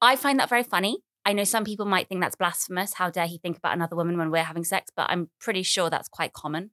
I 0.00 0.16
find 0.16 0.40
that 0.40 0.48
very 0.48 0.62
funny. 0.62 1.02
I 1.26 1.34
know 1.34 1.44
some 1.44 1.64
people 1.64 1.84
might 1.84 2.08
think 2.08 2.22
that's 2.22 2.34
blasphemous. 2.34 2.94
How 2.94 3.10
dare 3.10 3.26
he 3.26 3.36
think 3.36 3.58
about 3.58 3.74
another 3.74 3.94
woman 3.94 4.16
when 4.16 4.30
we're 4.30 4.42
having 4.42 4.64
sex? 4.64 4.90
But 4.96 5.10
I'm 5.10 5.28
pretty 5.38 5.62
sure 5.62 5.90
that's 5.90 6.08
quite 6.08 6.32
common. 6.32 6.70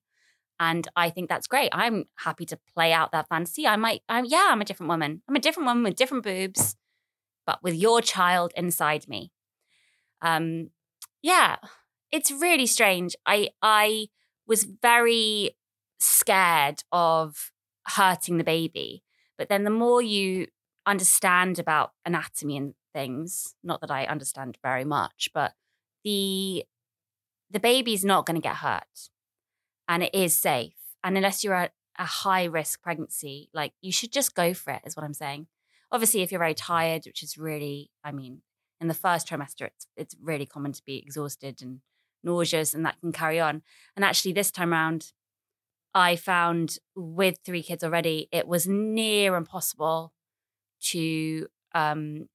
And 0.58 0.88
I 0.96 1.10
think 1.10 1.29
that's 1.29 1.48
great. 1.48 1.69
I'm 1.74 2.05
happy 2.19 2.46
to 2.46 2.60
play 2.74 2.91
out 2.93 3.12
that 3.12 3.27
fantasy. 3.27 3.67
I 3.67 3.75
might, 3.75 4.01
I'm, 4.08 4.25
yeah, 4.25 4.48
I'm 4.50 4.62
a 4.62 4.65
different 4.65 4.89
woman. 4.89 5.22
I'm 5.27 5.36
a 5.36 5.39
different 5.39 5.67
woman 5.67 5.84
with 5.84 5.96
different 5.96 6.24
boobs, 6.24 6.75
but 7.46 7.62
with 7.62 7.75
your 7.75 8.01
child 8.01 8.53
inside 8.55 9.08
me. 9.08 9.31
Um, 10.22 10.72
yeah, 11.22 11.58
it's 12.12 12.31
really 12.31 12.65
strange. 12.65 13.15
I, 13.25 13.50
I, 13.62 14.08
was 14.50 14.65
very 14.65 15.56
scared 16.00 16.84
of 16.91 17.51
hurting 17.86 18.38
the 18.38 18.44
baby. 18.44 19.03
But 19.38 19.48
then 19.48 19.63
the 19.63 19.70
more 19.70 20.01
you 20.01 20.48
understand 20.86 21.60
about 21.60 21.91
anatomy 22.06 22.58
and 22.58 22.74
things, 22.94 23.56
not 23.63 23.79
that 23.82 23.91
I 23.91 24.06
understand 24.06 24.58
very 24.62 24.84
much, 24.84 25.29
but 25.34 25.53
the 26.03 26.65
the 27.51 27.60
baby's 27.60 28.03
not 28.03 28.25
going 28.25 28.36
to 28.36 28.41
get 28.41 28.58
hurt 28.58 29.10
and 29.88 30.03
it 30.03 30.13
is 30.13 30.36
safe. 30.36 30.75
And 31.03 31.18
unless 31.18 31.44
you're 31.44 31.56
at 31.56 31.72
a 31.98 32.06
high 32.06 32.44
risk 32.44 32.82
pregnancy, 32.82 33.50
like 33.53 33.74
you 33.82 33.91
should 33.91 34.12
just 34.12 34.36
go 34.36 34.53
for 34.53 34.74
it, 34.74 34.82
is 34.86 34.96
what 34.96 35.03
I'm 35.03 35.13
saying. 35.13 35.48
Obviously, 35.91 36.22
if 36.22 36.32
you're 36.32 36.39
very 36.39 36.53
tired, 36.53 37.03
which 37.06 37.24
is 37.24 37.38
really, 37.38 37.89
I 38.03 38.12
mean, 38.12 38.41
in 38.79 38.88
the 38.88 38.94
first 38.94 39.27
trimester, 39.27 39.68
it's 39.68 39.88
it's 39.96 40.15
really 40.22 40.46
common 40.46 40.72
to 40.74 40.84
be 40.86 40.98
exhausted 40.98 41.62
and 41.62 41.82
nauseous 42.24 42.74
and 42.74 42.86
that 42.86 43.00
can 43.00 43.12
carry 43.12 43.40
on. 43.40 43.62
And 43.96 44.06
actually, 44.06 44.34
this 44.34 44.52
time 44.52 44.74
around, 44.74 45.12
I 45.94 46.16
found 46.16 46.78
with 46.96 47.40
three 47.46 47.64
kids 47.64 47.84
already, 47.84 48.28
it 48.32 48.48
was 48.48 48.68
near 48.68 49.36
impossible 49.36 50.14
to 50.92 51.48
um, 51.74 52.28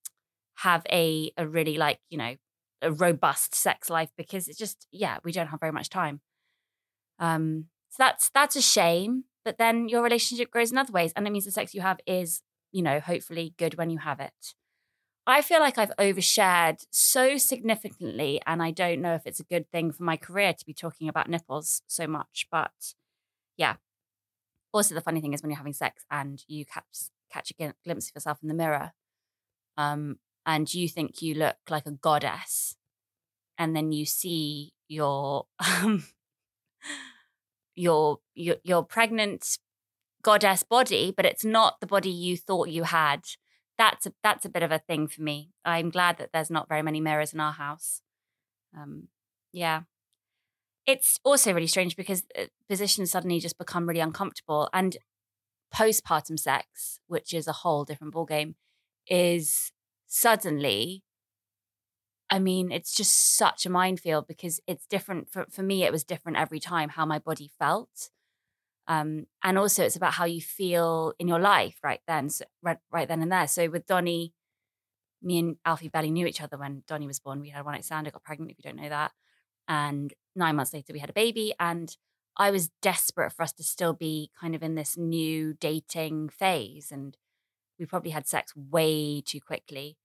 have 0.57 0.87
a 0.91 1.33
a 1.37 1.47
really 1.47 1.77
like 1.77 2.01
you 2.11 2.19
know 2.19 2.37
a 2.83 2.93
robust 2.93 3.55
sex 3.55 3.89
life 3.89 4.11
because 4.17 4.47
it's 4.49 4.59
just 4.59 4.87
yeah 4.93 5.19
we 5.25 5.33
don't 5.33 5.49
have 5.49 5.61
very 5.61 5.73
much 5.73 5.89
time. 5.89 6.21
Um, 7.19 7.67
so 7.91 7.97
that's 7.99 8.31
that's 8.35 8.57
a 8.57 8.63
shame. 8.63 9.25
But 9.45 9.59
then 9.59 9.89
your 9.89 10.03
relationship 10.03 10.51
grows 10.51 10.73
in 10.73 10.79
other 10.79 10.93
ways, 10.93 11.13
and 11.15 11.27
it 11.27 11.31
means 11.31 11.45
the 11.45 11.51
sex 11.51 11.75
you 11.75 11.83
have 11.83 12.01
is 12.07 12.43
you 12.73 12.83
know 12.83 13.01
hopefully 13.01 13.55
good 13.59 13.77
when 13.77 13.91
you 13.91 13.99
have 13.99 14.21
it. 14.21 14.55
I 15.27 15.41
feel 15.41 15.61
like 15.61 15.79
I've 15.79 15.97
overshared 15.99 16.85
so 16.91 17.39
significantly, 17.39 18.41
and 18.47 18.63
I 18.63 18.71
don't 18.71 19.01
know 19.01 19.15
if 19.15 19.27
it's 19.27 19.41
a 19.41 19.45
good 19.45 19.71
thing 19.71 19.91
for 19.91 20.03
my 20.03 20.17
career 20.17 20.53
to 20.53 20.67
be 20.67 20.75
talking 20.75 21.09
about 21.09 21.31
nipples 21.31 21.83
so 21.87 22.07
much. 22.07 22.47
But 22.51 22.95
yeah. 23.57 23.77
Also, 24.73 24.95
the 24.95 25.01
funny 25.01 25.21
thing 25.21 25.33
is 25.33 25.43
when 25.43 25.51
you're 25.51 25.57
having 25.57 25.73
sex 25.73 26.05
and 26.11 26.43
you 26.47 26.67
catch 26.67 26.85
catch 27.33 27.51
a 27.51 27.73
glimpse 27.85 28.09
of 28.11 28.15
yourself 28.17 28.39
in 28.43 28.49
the 28.49 28.55
mirror, 28.55 28.93
um, 29.79 30.19
and 30.45 30.73
you 30.75 30.89
think 30.89 31.23
you 31.23 31.35
look 31.35 31.57
like 31.71 31.87
a 31.87 31.93
goddess, 31.93 32.77
and 33.57 33.75
then 33.75 33.93
you 33.93 34.05
see 34.05 34.75
your 34.89 35.47
um, 35.59 36.05
your 37.75 38.19
your 38.35 38.57
your 38.63 38.85
pregnant 38.85 39.59
goddess 40.23 40.63
body, 40.63 41.15
but 41.17 41.25
it's 41.25 41.45
not 41.45 41.81
the 41.81 41.87
body 41.87 42.11
you 42.11 42.37
thought 42.37 42.69
you 42.69 42.83
had 42.83 43.25
that's 43.79 44.07
a, 44.07 44.13
that's 44.23 44.45
a 44.45 44.49
bit 44.49 44.63
of 44.63 44.73
a 44.73 44.79
thing 44.79 45.09
for 45.09 45.23
me. 45.23 45.51
I'm 45.65 45.91
glad 45.91 46.19
that 46.19 46.31
there's 46.33 46.51
not 46.51 46.69
very 46.69 46.83
many 46.83 47.01
mirrors 47.01 47.33
in 47.33 47.41
our 47.41 47.53
house. 47.53 48.01
Um, 48.77 49.09
yeah. 49.53 49.83
It's 50.87 51.19
also 51.25 51.53
really 51.53 51.67
strange 51.67 51.97
because 51.97 52.25
uh, 52.39 52.45
positions 52.69 53.11
suddenly 53.11 53.41
just 53.41 53.59
become 53.59 53.89
really 53.89 54.01
uncomfortable. 54.01 54.69
And 54.73 54.97
postpartum 55.75 56.39
sex, 56.39 57.01
which 57.07 57.33
is 57.33 57.47
a 57.49 57.53
whole 57.53 57.85
different 57.85 58.15
ballgame, 58.15 58.55
is 59.09 59.73
suddenly, 60.07 61.03
I 62.31 62.39
mean, 62.39 62.71
it's 62.71 62.95
just 62.95 63.37
such 63.37 63.67
a 63.67 63.71
minefield 63.71 64.27
because 64.27 64.61
it's 64.67 64.87
different. 64.87 65.31
For, 65.31 65.47
for 65.51 65.63
me, 65.63 65.85
it 65.85 65.93
was 65.93 66.05
different 66.05 66.39
every 66.39 66.61
time 66.61 66.91
how 66.91 67.07
my 67.07 67.19
body 67.19 67.51
felt. 67.59 68.11
Um, 68.87 69.27
and 69.43 69.59
also 69.59 69.85
it's 69.85 69.97
about 69.97 70.15
how 70.15 70.25
you 70.25 70.41
feel 70.41 71.15
in 71.19 71.29
your 71.29 71.39
life 71.39 71.79
right 71.83 72.01
then, 72.07 72.29
so, 72.29 72.45
right, 72.63 72.79
right 72.93 73.09
then 73.09 73.23
and 73.23 73.33
there. 73.33 73.49
So 73.49 73.69
with 73.69 73.87
Donnie, 73.87 74.35
me 75.23 75.39
and 75.39 75.57
Alfie 75.65 75.89
barely 75.89 76.11
knew 76.11 76.27
each 76.27 76.43
other 76.43 76.59
when 76.59 76.83
Donnie 76.87 77.07
was 77.07 77.19
born. 77.19 77.41
We 77.41 77.49
had 77.49 77.65
one 77.65 77.75
night 77.75 77.85
stand. 77.85 78.07
I 78.07 78.11
got 78.11 78.23
pregnant, 78.23 78.51
if 78.51 78.59
you 78.59 78.71
don't 78.71 78.81
know 78.81 78.91
that. 78.91 79.13
And 79.67 80.13
nine 80.37 80.57
months 80.57 80.75
later, 80.75 80.93
we 80.93 80.99
had 80.99 81.09
a 81.09 81.15
baby. 81.15 81.55
And 81.59 81.97
I 82.37 82.51
was 82.51 82.71
desperate 82.83 83.33
for 83.33 83.43
us 83.43 83.53
to 83.55 83.63
still 83.65 83.95
be 83.95 84.31
kind 84.39 84.55
of 84.55 84.63
in 84.63 84.75
this 84.75 84.99
new 84.99 85.55
dating 85.55 86.29
phase. 86.29 86.93
And 86.93 87.17
we 87.79 87.87
probably 87.87 88.11
had 88.11 88.29
sex 88.29 88.53
way 88.55 89.23
too 89.25 89.41
quickly 89.41 89.97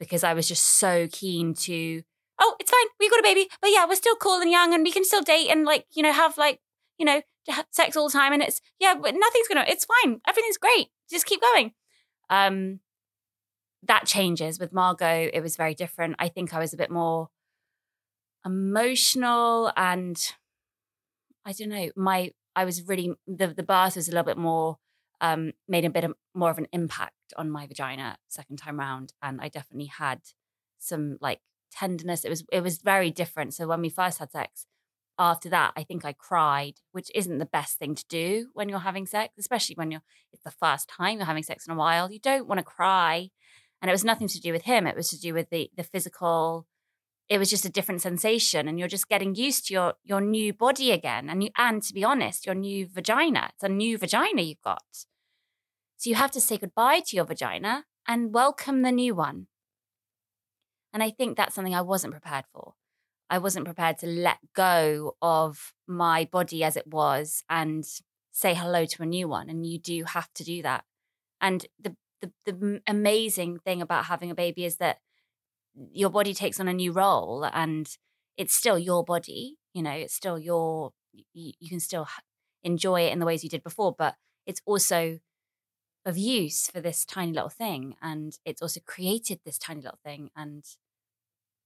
because 0.00 0.24
I 0.24 0.32
was 0.32 0.48
just 0.48 0.64
so 0.78 1.06
keen 1.12 1.52
to, 1.54 2.02
oh, 2.40 2.56
it's 2.58 2.70
fine. 2.70 2.86
We 2.98 3.10
got 3.10 3.20
a 3.20 3.22
baby. 3.22 3.48
But 3.60 3.72
yeah, 3.72 3.84
we're 3.86 3.94
still 3.94 4.16
cool 4.16 4.40
and 4.40 4.50
young 4.50 4.72
and 4.72 4.82
we 4.82 4.92
can 4.92 5.04
still 5.04 5.22
date 5.22 5.50
and 5.50 5.66
like, 5.66 5.84
you 5.94 6.02
know, 6.02 6.12
have 6.12 6.38
like 6.38 6.60
you 6.98 7.04
know, 7.04 7.22
sex 7.70 7.96
all 7.96 8.08
the 8.08 8.12
time. 8.12 8.32
And 8.32 8.42
it's, 8.42 8.60
yeah, 8.78 8.94
but 8.94 9.14
nothing's 9.16 9.48
to, 9.48 9.70
it's 9.70 9.86
fine. 9.86 10.20
Everything's 10.28 10.58
great. 10.58 10.88
Just 11.10 11.26
keep 11.26 11.40
going. 11.40 11.72
Um, 12.28 12.80
that 13.82 14.06
changes 14.06 14.58
with 14.58 14.72
Margot. 14.72 15.30
It 15.32 15.40
was 15.40 15.56
very 15.56 15.74
different. 15.74 16.16
I 16.18 16.28
think 16.28 16.52
I 16.52 16.58
was 16.58 16.72
a 16.72 16.76
bit 16.76 16.90
more, 16.90 17.28
emotional 18.46 19.72
and 19.76 20.16
I 21.44 21.52
don't 21.52 21.68
know, 21.68 21.90
my 21.96 22.30
I 22.54 22.64
was 22.64 22.82
really 22.86 23.12
the 23.26 23.48
the 23.48 23.62
birth 23.62 23.96
was 23.96 24.08
a 24.08 24.12
little 24.12 24.24
bit 24.24 24.38
more 24.38 24.78
um 25.20 25.52
made 25.68 25.84
a 25.84 25.90
bit 25.90 26.04
of, 26.04 26.14
more 26.34 26.50
of 26.50 26.58
an 26.58 26.68
impact 26.72 27.34
on 27.36 27.50
my 27.50 27.66
vagina 27.66 28.16
second 28.28 28.56
time 28.58 28.78
round 28.78 29.12
and 29.22 29.40
I 29.40 29.48
definitely 29.48 29.86
had 29.86 30.20
some 30.78 31.18
like 31.20 31.40
tenderness 31.72 32.24
it 32.24 32.28
was 32.28 32.44
it 32.52 32.62
was 32.62 32.78
very 32.78 33.10
different 33.10 33.54
so 33.54 33.66
when 33.66 33.80
we 33.80 33.88
first 33.88 34.18
had 34.18 34.30
sex 34.30 34.66
after 35.18 35.48
that 35.48 35.72
I 35.76 35.82
think 35.82 36.04
I 36.04 36.12
cried 36.12 36.74
which 36.92 37.10
isn't 37.14 37.38
the 37.38 37.46
best 37.46 37.78
thing 37.78 37.94
to 37.94 38.04
do 38.08 38.48
when 38.52 38.68
you're 38.68 38.78
having 38.80 39.06
sex 39.06 39.34
especially 39.38 39.74
when 39.74 39.90
you're 39.90 40.02
it's 40.32 40.42
the 40.42 40.50
first 40.50 40.88
time 40.88 41.18
you're 41.18 41.26
having 41.26 41.42
sex 41.42 41.66
in 41.66 41.72
a 41.72 41.76
while. 41.76 42.10
You 42.10 42.20
don't 42.20 42.46
want 42.46 42.58
to 42.58 42.64
cry 42.64 43.30
and 43.80 43.90
it 43.90 43.94
was 43.94 44.04
nothing 44.04 44.28
to 44.28 44.40
do 44.40 44.52
with 44.52 44.62
him 44.62 44.86
it 44.86 44.96
was 44.96 45.08
to 45.10 45.18
do 45.18 45.34
with 45.34 45.50
the 45.50 45.70
the 45.76 45.84
physical 45.84 46.66
it 47.28 47.38
was 47.38 47.50
just 47.50 47.64
a 47.64 47.70
different 47.70 48.02
sensation 48.02 48.68
and 48.68 48.78
you're 48.78 48.88
just 48.88 49.08
getting 49.08 49.34
used 49.34 49.66
to 49.66 49.74
your 49.74 49.94
your 50.04 50.20
new 50.20 50.52
body 50.52 50.92
again 50.92 51.28
and 51.28 51.42
you 51.42 51.50
and 51.56 51.82
to 51.82 51.92
be 51.92 52.04
honest 52.04 52.46
your 52.46 52.54
new 52.54 52.86
vagina 52.86 53.50
it's 53.54 53.64
a 53.64 53.68
new 53.68 53.98
vagina 53.98 54.42
you've 54.42 54.62
got. 54.62 54.82
So 55.96 56.10
you 56.10 56.16
have 56.16 56.30
to 56.32 56.40
say 56.40 56.58
goodbye 56.58 57.00
to 57.06 57.16
your 57.16 57.24
vagina 57.24 57.84
and 58.06 58.34
welcome 58.34 58.82
the 58.82 58.92
new 58.92 59.14
one. 59.14 59.46
And 60.92 61.02
i 61.02 61.10
think 61.10 61.36
that's 61.36 61.54
something 61.54 61.74
i 61.74 61.82
wasn't 61.82 62.12
prepared 62.12 62.44
for 62.52 62.74
i 63.30 63.38
wasn't 63.38 63.64
prepared 63.64 63.98
to 63.98 64.06
let 64.06 64.38
go 64.54 65.16
of 65.22 65.72
my 65.86 66.28
body 66.30 66.62
as 66.64 66.76
it 66.76 66.86
was 66.86 67.42
and 67.48 67.84
say 68.36 68.52
hello 68.52 68.84
to 68.84 69.02
a 69.02 69.06
new 69.06 69.26
one 69.26 69.48
and 69.48 69.66
you 69.66 69.78
do 69.78 70.04
have 70.04 70.30
to 70.34 70.44
do 70.44 70.62
that. 70.62 70.84
And 71.40 71.66
the 71.80 71.96
the, 72.20 72.32
the 72.44 72.82
amazing 72.86 73.58
thing 73.58 73.82
about 73.82 74.06
having 74.06 74.30
a 74.30 74.34
baby 74.34 74.64
is 74.64 74.76
that 74.76 74.98
your 75.92 76.10
body 76.10 76.32
takes 76.34 76.58
on 76.58 76.68
a 76.68 76.72
new 76.72 76.92
role 76.92 77.48
and 77.52 77.88
it's 78.36 78.54
still 78.54 78.78
your 78.78 79.04
body 79.04 79.58
you 79.74 79.82
know 79.82 79.90
it's 79.92 80.14
still 80.14 80.38
your 80.38 80.92
you, 81.34 81.52
you 81.60 81.68
can 81.68 81.78
still 81.80 82.08
enjoy 82.64 83.02
it 83.02 83.12
in 83.12 83.18
the 83.18 83.26
ways 83.26 83.44
you 83.44 83.50
did 83.50 83.62
before 83.62 83.94
but 83.96 84.14
it's 84.46 84.62
also 84.64 85.18
of 86.06 86.16
use 86.16 86.68
for 86.68 86.80
this 86.80 87.04
tiny 87.04 87.32
little 87.32 87.50
thing 87.50 87.96
and 88.00 88.38
it's 88.46 88.62
also 88.62 88.80
created 88.86 89.40
this 89.44 89.58
tiny 89.58 89.82
little 89.82 89.98
thing 90.02 90.30
and 90.34 90.64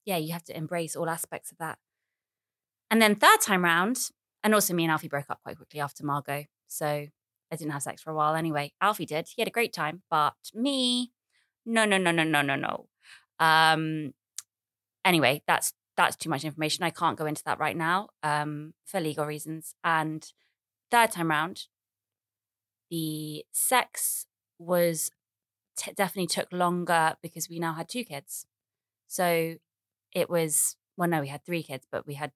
yeah 0.05 0.17
you 0.17 0.33
have 0.33 0.43
to 0.43 0.55
embrace 0.55 0.95
all 0.95 1.09
aspects 1.09 1.51
of 1.51 1.57
that 1.57 1.77
and 2.89 3.01
then 3.01 3.15
third 3.15 3.41
time 3.41 3.63
round 3.63 4.09
and 4.43 4.53
also 4.53 4.73
me 4.73 4.83
and 4.83 4.91
alfie 4.91 5.07
broke 5.07 5.29
up 5.29 5.39
quite 5.43 5.57
quickly 5.57 5.79
after 5.79 6.05
margot 6.05 6.45
so 6.67 6.85
i 7.51 7.55
didn't 7.55 7.71
have 7.71 7.83
sex 7.83 8.01
for 8.01 8.11
a 8.11 8.15
while 8.15 8.35
anyway 8.35 8.71
alfie 8.81 9.05
did 9.05 9.27
he 9.35 9.41
had 9.41 9.47
a 9.47 9.51
great 9.51 9.73
time 9.73 10.01
but 10.09 10.33
me 10.53 11.11
no 11.65 11.85
no 11.85 11.97
no 11.97 12.11
no 12.11 12.23
no 12.23 12.41
no 12.41 12.55
no 12.55 12.87
um, 13.41 14.13
anyway, 15.03 15.41
that's 15.47 15.73
that's 15.97 16.15
too 16.15 16.29
much 16.29 16.45
information. 16.45 16.85
I 16.85 16.91
can't 16.91 17.17
go 17.17 17.25
into 17.25 17.43
that 17.43 17.59
right 17.59 17.75
now 17.75 18.09
um, 18.23 18.73
for 18.85 19.01
legal 19.01 19.25
reasons. 19.25 19.73
And 19.83 20.25
third 20.89 21.11
time 21.11 21.29
round, 21.29 21.65
the 22.89 23.43
sex 23.51 24.25
was 24.57 25.09
t- 25.75 25.91
definitely 25.93 26.27
took 26.27 26.47
longer 26.53 27.15
because 27.21 27.49
we 27.49 27.59
now 27.59 27.73
had 27.73 27.89
two 27.89 28.05
kids. 28.05 28.45
So 29.07 29.55
it 30.13 30.29
was 30.29 30.75
well, 30.97 31.09
no, 31.09 31.21
we 31.21 31.27
had 31.27 31.45
three 31.45 31.63
kids, 31.63 31.87
but 31.91 32.05
we 32.05 32.15
had 32.15 32.31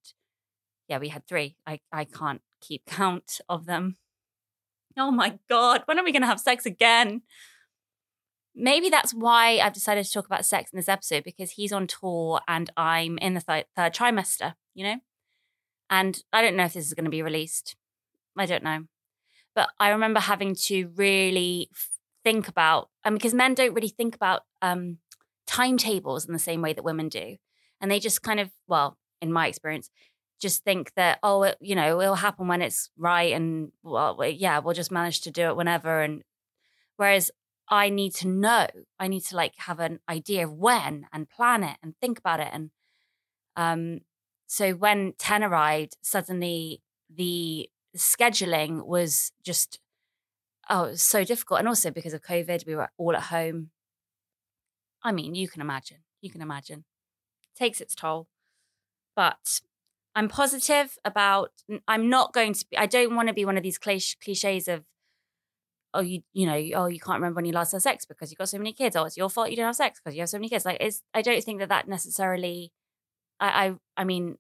yeah, 0.88 1.00
we 1.00 1.10
had 1.10 1.28
three. 1.28 1.58
I 1.66 1.80
I 1.92 2.06
can't 2.06 2.42
keep 2.62 2.86
count 2.88 3.40
of 3.50 3.66
them. 3.66 3.98
Oh 4.98 5.12
my 5.12 5.40
god, 5.50 5.84
when 5.86 6.00
are 6.00 6.04
we 6.04 6.12
going 6.12 6.22
to 6.22 6.28
have 6.28 6.40
sex 6.40 6.66
again? 6.66 7.24
maybe 8.56 8.90
that's 8.90 9.14
why 9.14 9.60
I've 9.60 9.74
decided 9.74 10.06
to 10.06 10.12
talk 10.12 10.26
about 10.26 10.46
sex 10.46 10.72
in 10.72 10.78
this 10.78 10.90
episode 10.90 11.24
because 11.24 11.52
he's 11.52 11.74
on 11.74 11.88
tour 11.88 12.40
and 12.48 12.70
I'm 12.78 13.18
in 13.18 13.34
the 13.34 13.42
th- 13.42 13.68
third 13.76 13.94
trimester, 13.94 14.54
you 14.74 14.86
know? 14.86 14.96
And 15.90 16.24
I 16.32 16.42
don't 16.42 16.56
know 16.56 16.66
if 16.66 16.74
this 16.74 16.86
is 16.86 16.94
going 16.94 17.06
to 17.06 17.12
be 17.12 17.22
released. 17.22 17.76
I 18.38 18.46
don't 18.46 18.64
know. 18.64 18.86
But 19.54 19.70
I 19.80 19.90
remember 19.90 20.20
having 20.20 20.56
to 20.56 20.92
really 20.96 21.70
think 22.24 22.48
about, 22.48 22.90
and 23.04 23.14
um, 23.14 23.18
because 23.18 23.34
men 23.34 23.54
don't 23.54 23.74
really 23.74 23.90
think 23.90 24.16
about 24.16 24.42
um, 24.62 24.98
timetables 25.46 26.26
in 26.26 26.34
the 26.34 26.40
same 26.40 26.62
way 26.62 26.74
that 26.74 26.84
women 26.84 27.08
do. 27.08 27.38
And 27.82 27.92
they 27.92 28.00
just 28.00 28.22
kind 28.22 28.40
of, 28.40 28.50
well, 28.68 28.98
in 29.22 29.32
my 29.32 29.48
experience, 29.48 29.90
just 30.40 30.64
think 30.64 30.94
that, 30.96 31.20
oh, 31.24 31.44
it, 31.44 31.58
you 31.62 31.76
know, 31.76 32.02
it'll 32.02 32.16
happen 32.16 32.48
when 32.48 32.62
it's 32.62 32.90
right. 32.98 33.34
And 33.34 33.72
well, 33.84 34.20
yeah, 34.26 34.60
we'll 34.60 34.74
just 34.74 34.92
manage 34.92 35.22
to 35.22 35.32
do 35.32 35.48
it 35.48 35.56
whenever. 35.56 36.02
And 36.02 36.24
whereas 36.98 37.32
I 37.68 37.90
need 37.90 38.14
to 38.16 38.28
know. 38.28 38.68
I 39.00 39.08
need 39.08 39.22
to 39.26 39.36
like 39.36 39.54
have 39.58 39.80
an 39.80 40.00
idea 40.10 40.46
of 40.46 40.54
when 40.54 41.08
and 41.12 41.30
plan 41.30 41.64
it 41.64 41.78
and 41.82 41.96
think 42.00 42.20
about 42.20 42.40
it. 42.40 42.50
And 42.52 42.72
um, 43.56 44.02
so 44.48 44.74
when 44.74 45.14
10 45.18 45.44
arrived, 45.44 45.98
suddenly 46.02 46.82
the 47.10 47.70
scheduling 47.98 48.86
was 48.86 49.32
just, 49.44 49.80
oh, 50.70 50.84
was 50.90 51.02
so 51.02 51.24
difficult. 51.24 51.60
And 51.60 51.68
also 51.68 51.92
because 51.92 52.14
of 52.14 52.22
COVID, 52.22 52.66
we 52.66 52.76
were 52.76 52.90
all 52.98 53.16
at 53.16 53.24
home. 53.24 53.72
I 55.04 55.12
mean, 55.12 55.36
you 55.36 55.48
can 55.48 55.62
imagine. 55.62 56.00
You 56.22 56.30
can 56.30 56.42
imagine. 56.42 56.86
Takes 57.58 57.82
its 57.82 57.96
toll. 57.96 58.28
But 59.16 59.62
I'm 60.14 60.28
positive 60.28 60.98
about, 61.06 61.52
I'm 61.88 62.10
not 62.10 62.34
going 62.34 62.54
to 62.54 62.66
be, 62.70 62.78
I 62.78 62.86
don't 62.86 63.16
want 63.16 63.28
to 63.30 63.34
be 63.34 63.46
one 63.46 63.58
of 63.58 63.64
these 63.64 63.78
cliches 63.78 64.68
of, 64.68 64.84
oh 65.96 66.02
you 66.02 66.22
you 66.34 66.46
know 66.46 66.62
oh 66.76 66.86
you 66.88 67.00
can't 67.00 67.16
remember 67.16 67.38
when 67.38 67.46
you 67.46 67.54
last 67.54 67.72
had 67.72 67.82
sex 67.82 68.06
because 68.06 68.30
you've 68.30 68.38
got 68.38 68.50
so 68.50 68.58
many 68.58 68.74
kids 68.74 68.96
oh 68.96 69.06
it's 69.06 69.18
your 69.18 69.30
fault 69.30 69.50
you 69.50 69.56
didn't 69.56 69.68
have 69.68 69.76
sex 69.76 70.00
because 70.00 70.14
you 70.14 70.22
have 70.22 70.30
so 70.30 70.38
many 70.38 70.50
kids 70.50 70.66
like 70.66 70.78
it's 70.80 71.02
i 71.14 71.22
don't 71.22 71.44
think 71.44 71.60
that 71.60 71.70
that 71.70 71.88
necessarily 71.88 72.72
I, 73.40 73.66
I 73.66 73.76
i 73.98 74.04
mean 74.04 74.36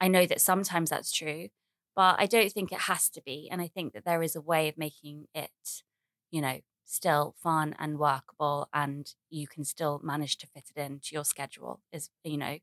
i 0.00 0.08
know 0.08 0.24
that 0.24 0.40
sometimes 0.40 0.88
that's 0.88 1.12
true 1.12 1.48
but 1.96 2.16
i 2.18 2.26
don't 2.26 2.52
think 2.52 2.72
it 2.72 2.82
has 2.82 3.10
to 3.10 3.22
be 3.22 3.48
and 3.50 3.60
i 3.60 3.66
think 3.66 3.92
that 3.92 4.04
there 4.04 4.22
is 4.22 4.36
a 4.36 4.40
way 4.40 4.68
of 4.68 4.78
making 4.78 5.26
it 5.34 5.82
you 6.30 6.40
know 6.40 6.60
still 6.90 7.34
fun 7.38 7.74
and 7.78 7.98
workable 7.98 8.68
and 8.72 9.14
you 9.28 9.46
can 9.46 9.64
still 9.64 10.00
manage 10.02 10.36
to 10.36 10.46
fit 10.46 10.64
it 10.74 10.80
into 10.80 11.10
your 11.12 11.24
schedule 11.24 11.80
is 11.92 12.10
you 12.24 12.36
know 12.36 12.58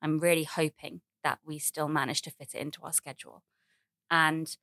i'm 0.00 0.18
really 0.18 0.44
hoping 0.44 1.00
that 1.24 1.38
we 1.44 1.58
still 1.58 1.88
manage 1.88 2.22
to 2.22 2.30
fit 2.30 2.50
it 2.54 2.60
into 2.60 2.82
our 2.82 2.92
schedule 2.92 3.42
and 4.10 4.56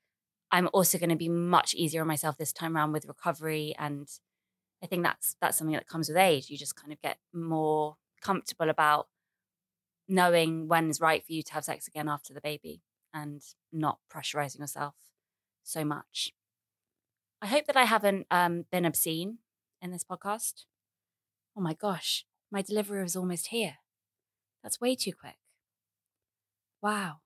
I'm 0.51 0.69
also 0.73 0.97
going 0.97 1.10
to 1.10 1.15
be 1.15 1.29
much 1.29 1.73
easier 1.73 2.01
on 2.01 2.08
myself 2.08 2.38
this 2.38 2.53
time 2.53 2.75
around 2.75 2.91
with 2.91 3.05
recovery. 3.05 3.75
And 3.77 4.08
I 4.84 4.88
think 4.88 5.03
that's 5.03 5.36
that's 5.41 5.58
something 5.58 5.75
that 5.75 5.88
comes 5.88 6.10
with 6.10 6.17
age. 6.17 6.49
You 6.49 6.58
just 6.58 6.75
kind 6.75 6.91
of 6.91 7.01
get 7.01 7.17
more 7.34 7.97
comfortable 8.21 8.69
about 8.69 9.08
knowing 10.08 10.67
when 10.67 10.89
is 10.89 10.99
right 10.99 11.23
for 11.23 11.34
you 11.34 11.43
to 11.43 11.53
have 11.53 11.65
sex 11.65 11.88
again 11.88 12.10
after 12.10 12.34
the 12.34 12.41
baby 12.41 12.82
and 13.13 13.41
not 13.71 13.99
pressurizing 14.12 14.60
yourself 14.60 14.95
so 15.63 15.86
much. 15.86 16.34
I 17.41 17.47
hope 17.47 17.67
that 17.67 17.78
I 17.78 17.86
haven't 17.86 18.28
um, 18.30 18.65
been 18.71 18.86
obscene 18.86 19.38
in 19.82 19.91
this 19.91 20.04
podcast. 20.04 20.65
Oh 21.56 21.62
my 21.62 21.73
gosh, 21.73 22.25
my 22.52 22.62
delivery 22.62 23.04
is 23.04 23.15
almost 23.15 23.47
here. 23.47 23.75
That's 24.62 24.82
way 24.82 24.95
too 24.95 25.13
quick. 25.13 25.38
Wow. 26.82 27.17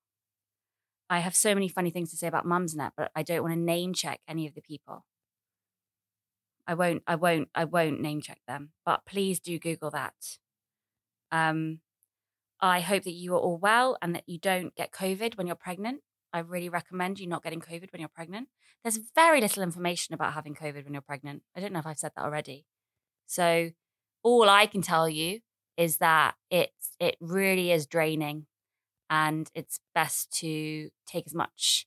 I 1.10 1.19
have 1.19 1.36
so 1.36 1.54
many 1.54 1.67
funny 1.67 1.89
things 1.89 2.12
to 2.12 2.17
say 2.17 2.28
about 2.28 2.45
Mumsnet, 2.45 2.91
but 2.95 3.12
I 3.15 3.23
don't 3.23 3.41
want 3.41 3.54
to 3.54 3.60
name 3.60 3.93
check 3.93 4.19
any 4.28 4.47
of 4.47 4.54
the 4.54 4.62
people. 4.62 5.06
I 6.65 6.76
won't, 6.76 7.04
I 7.06 7.15
won't, 7.15 7.49
I 7.54 7.65
won't 7.65 7.99
name 7.99 8.21
check 8.21 8.39
them, 8.47 8.71
but 8.86 9.06
please 9.06 9.39
do 9.39 9.60
Google 9.60 9.91
that. 9.91 10.13
Um, 11.32 11.80
I 12.62 12.80
hope 12.80 13.04
that 13.04 13.12
you 13.12 13.34
are 13.34 13.39
all 13.39 13.58
well 13.58 13.97
and 14.02 14.15
that 14.15 14.23
you 14.28 14.38
don't 14.39 14.73
get 14.76 14.91
COVID 14.91 15.38
when 15.38 15.47
you're 15.47 15.56
pregnant. 15.56 16.02
I 16.34 16.39
really 16.39 16.69
recommend 16.69 17.19
you 17.19 17.28
not 17.28 17.43
getting 17.43 17.62
COVID 17.62 17.91
when 17.91 18.00
you're 18.00 18.10
pregnant. 18.10 18.50
There's 18.84 19.00
very 19.15 19.39
little 19.39 19.63
information 19.63 20.13
about 20.13 20.34
having 20.34 20.56
COVID 20.56 20.84
when 20.84 20.93
you're 20.93 21.02
pregnant. 21.02 21.43
I 21.56 21.60
don't 21.60 21.72
know 21.72 21.80
if 21.80 21.86
I've 21.86 22.00
said 22.00 22.12
that 22.15 22.26
already. 22.26 22.65
So 23.28 23.69
all 24.24 24.50
I 24.50 24.65
can 24.65 24.82
tell 24.82 25.08
you 25.08 25.39
is 25.78 25.98
that 25.98 26.36
it's 26.50 26.96
it 27.00 27.15
really 27.19 27.72
is 27.72 27.86
draining 27.86 28.48
and 29.10 29.50
it's 29.54 29.80
best 29.93 30.32
to 30.39 30.89
take 31.06 31.28
as 31.28 31.36
much 31.36 31.86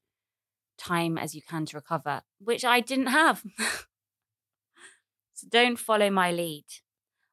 time 0.79 1.19
as 1.19 1.35
you 1.35 1.43
can 1.43 1.67
to 1.67 1.77
recover, 1.77 2.23
which 2.39 2.65
I 2.65 2.81
didn't 2.81 3.09
have. 3.09 3.43
so 5.35 5.47
don't 5.51 5.79
follow 5.79 6.11
my 6.11 6.31
lead. 6.31 6.67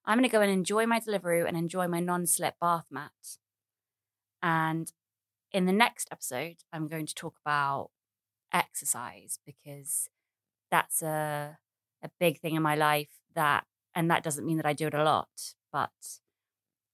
I'm 0.05 0.17
going 0.17 0.29
to 0.29 0.31
go 0.31 0.41
and 0.41 0.51
enjoy 0.51 0.85
my 0.85 0.99
delivery 0.99 1.47
and 1.47 1.55
enjoy 1.55 1.87
my 1.87 1.99
non 1.99 2.25
slip 2.25 2.55
bath 2.59 2.85
mat. 2.91 3.11
And 4.41 4.91
in 5.53 5.65
the 5.65 5.71
next 5.71 6.09
episode, 6.11 6.57
I'm 6.73 6.87
going 6.87 7.05
to 7.05 7.15
talk 7.15 7.35
about 7.45 7.91
exercise 8.51 9.39
because 9.45 10.09
that's 10.71 11.01
a, 11.01 11.57
a 12.03 12.09
big 12.19 12.39
thing 12.39 12.55
in 12.55 12.63
my 12.63 12.75
life 12.75 13.09
that, 13.35 13.65
and 13.95 14.09
that 14.09 14.23
doesn't 14.23 14.45
mean 14.45 14.57
that 14.57 14.65
I 14.65 14.73
do 14.73 14.87
it 14.87 14.93
a 14.93 15.03
lot, 15.03 15.53
but 15.71 15.91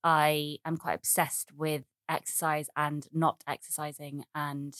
I 0.03 0.57
am 0.65 0.77
quite 0.77 0.95
obsessed 0.95 1.51
with 1.55 1.83
exercise 2.09 2.69
and 2.75 3.07
not 3.13 3.43
exercising 3.47 4.25
and 4.35 4.75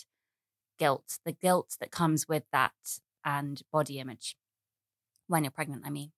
guilt, 0.78 1.20
the 1.26 1.32
guilt 1.32 1.78
that 1.80 1.92
comes 1.92 2.28
with 2.28 2.44
that 2.52 3.00
and 3.24 3.62
body 3.72 4.00
image 4.00 4.36
when 5.28 5.44
you're 5.44 5.52
pregnant, 5.52 5.84
I 5.86 5.90
mean. 5.90 6.12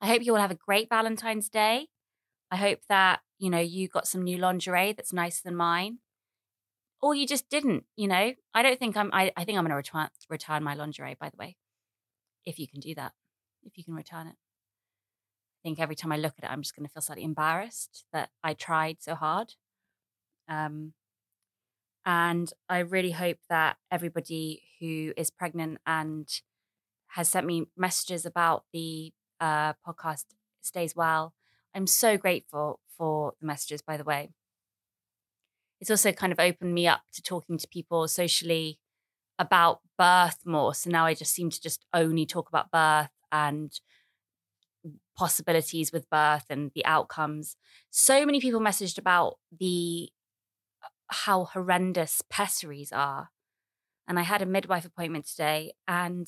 I 0.00 0.06
hope 0.08 0.24
you 0.24 0.34
all 0.34 0.40
have 0.40 0.50
a 0.50 0.56
great 0.56 0.88
Valentine's 0.88 1.48
Day. 1.48 1.88
I 2.50 2.56
hope 2.56 2.80
that, 2.88 3.20
you 3.38 3.48
know, 3.50 3.60
you 3.60 3.88
got 3.88 4.06
some 4.06 4.22
new 4.22 4.36
lingerie 4.36 4.92
that's 4.92 5.12
nicer 5.12 5.40
than 5.44 5.56
mine. 5.56 5.98
Or 7.04 7.14
you 7.14 7.26
just 7.26 7.50
didn't, 7.50 7.84
you 7.96 8.08
know. 8.08 8.32
I 8.54 8.62
don't 8.62 8.78
think 8.78 8.96
I'm 8.96 9.10
I, 9.12 9.30
I 9.36 9.44
think 9.44 9.58
I'm 9.58 9.64
gonna 9.64 9.76
return 9.76 10.08
return 10.30 10.64
my 10.64 10.74
lingerie, 10.74 11.18
by 11.20 11.28
the 11.28 11.36
way. 11.36 11.56
If 12.46 12.58
you 12.58 12.66
can 12.66 12.80
do 12.80 12.94
that. 12.94 13.12
If 13.62 13.76
you 13.76 13.84
can 13.84 13.92
return 13.92 14.26
it. 14.26 14.36
I 14.36 15.60
think 15.62 15.78
every 15.78 15.96
time 15.96 16.12
I 16.12 16.16
look 16.16 16.32
at 16.38 16.44
it, 16.44 16.50
I'm 16.50 16.62
just 16.62 16.74
gonna 16.74 16.88
feel 16.88 17.02
slightly 17.02 17.24
embarrassed 17.24 18.06
that 18.14 18.30
I 18.42 18.54
tried 18.54 19.02
so 19.02 19.14
hard. 19.14 19.52
Um 20.48 20.94
and 22.06 22.50
I 22.70 22.78
really 22.78 23.10
hope 23.10 23.38
that 23.50 23.76
everybody 23.90 24.62
who 24.80 25.12
is 25.14 25.28
pregnant 25.30 25.80
and 25.86 26.26
has 27.08 27.28
sent 27.28 27.46
me 27.46 27.66
messages 27.76 28.24
about 28.24 28.64
the 28.72 29.12
uh, 29.40 29.74
podcast 29.86 30.24
stays 30.62 30.96
well. 30.96 31.34
I'm 31.74 31.86
so 31.86 32.16
grateful 32.16 32.80
for 32.96 33.34
the 33.40 33.46
messages, 33.46 33.82
by 33.82 33.96
the 33.98 34.04
way. 34.04 34.30
It's 35.84 35.90
also 35.90 36.12
kind 36.12 36.32
of 36.32 36.40
opened 36.40 36.72
me 36.72 36.88
up 36.88 37.02
to 37.12 37.20
talking 37.20 37.58
to 37.58 37.68
people 37.68 38.08
socially 38.08 38.78
about 39.38 39.80
birth 39.98 40.38
more. 40.46 40.72
So 40.72 40.88
now 40.88 41.04
I 41.04 41.12
just 41.12 41.34
seem 41.34 41.50
to 41.50 41.60
just 41.60 41.84
only 41.92 42.24
talk 42.24 42.48
about 42.48 42.70
birth 42.70 43.10
and 43.30 43.70
possibilities 45.14 45.92
with 45.92 46.08
birth 46.08 46.46
and 46.48 46.70
the 46.74 46.86
outcomes. 46.86 47.56
So 47.90 48.24
many 48.24 48.40
people 48.40 48.60
messaged 48.60 48.96
about 48.96 49.34
the 49.60 50.08
how 51.08 51.44
horrendous 51.44 52.22
pessaries 52.30 52.90
are. 52.90 53.28
And 54.08 54.18
I 54.18 54.22
had 54.22 54.40
a 54.40 54.46
midwife 54.46 54.86
appointment 54.86 55.26
today 55.26 55.74
and 55.86 56.26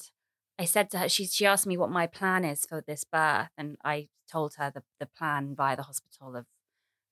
I 0.58 0.66
said 0.66 0.90
to 0.90 0.98
her, 0.98 1.08
she, 1.08 1.24
she 1.24 1.46
asked 1.46 1.66
me 1.66 1.78
what 1.78 1.88
my 1.88 2.06
plan 2.06 2.44
is 2.44 2.66
for 2.66 2.84
this 2.86 3.04
birth. 3.04 3.48
And 3.56 3.78
I 3.82 4.08
told 4.30 4.56
her 4.58 4.70
the, 4.70 4.82
the 5.00 5.06
plan 5.06 5.54
via 5.56 5.76
the 5.76 5.84
hospital 5.84 6.36
of 6.36 6.44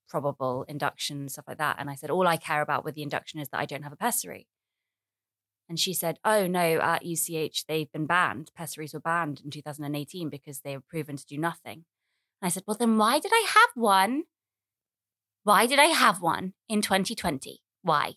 probable 0.07 0.65
induction, 0.67 1.29
stuff 1.29 1.45
like 1.47 1.57
that. 1.57 1.77
And 1.79 1.89
I 1.89 1.95
said, 1.95 2.09
all 2.09 2.27
I 2.27 2.37
care 2.37 2.61
about 2.61 2.83
with 2.83 2.95
the 2.95 3.03
induction 3.03 3.39
is 3.39 3.49
that 3.49 3.59
I 3.59 3.65
don't 3.65 3.83
have 3.83 3.93
a 3.93 3.97
pessary. 3.97 4.47
And 5.67 5.79
she 5.79 5.93
said, 5.93 6.19
oh, 6.23 6.45
no, 6.45 6.79
at 6.79 7.03
UCH, 7.03 7.65
they've 7.67 7.91
been 7.91 8.05
banned. 8.05 8.51
Pessaries 8.55 8.93
were 8.93 8.99
banned 8.99 9.41
in 9.43 9.49
2018 9.49 10.29
because 10.29 10.59
they 10.59 10.75
were 10.75 10.83
proven 10.87 11.17
to 11.17 11.25
do 11.25 11.37
nothing. 11.37 11.85
And 12.41 12.47
I 12.47 12.49
said, 12.49 12.63
well, 12.67 12.77
then 12.77 12.97
why 12.97 13.19
did 13.19 13.31
I 13.33 13.45
have 13.47 13.69
one? 13.73 14.23
Why 15.43 15.65
did 15.65 15.79
I 15.79 15.85
have 15.85 16.21
one 16.21 16.53
in 16.69 16.81
2020? 16.81 17.61
Why? 17.81 18.13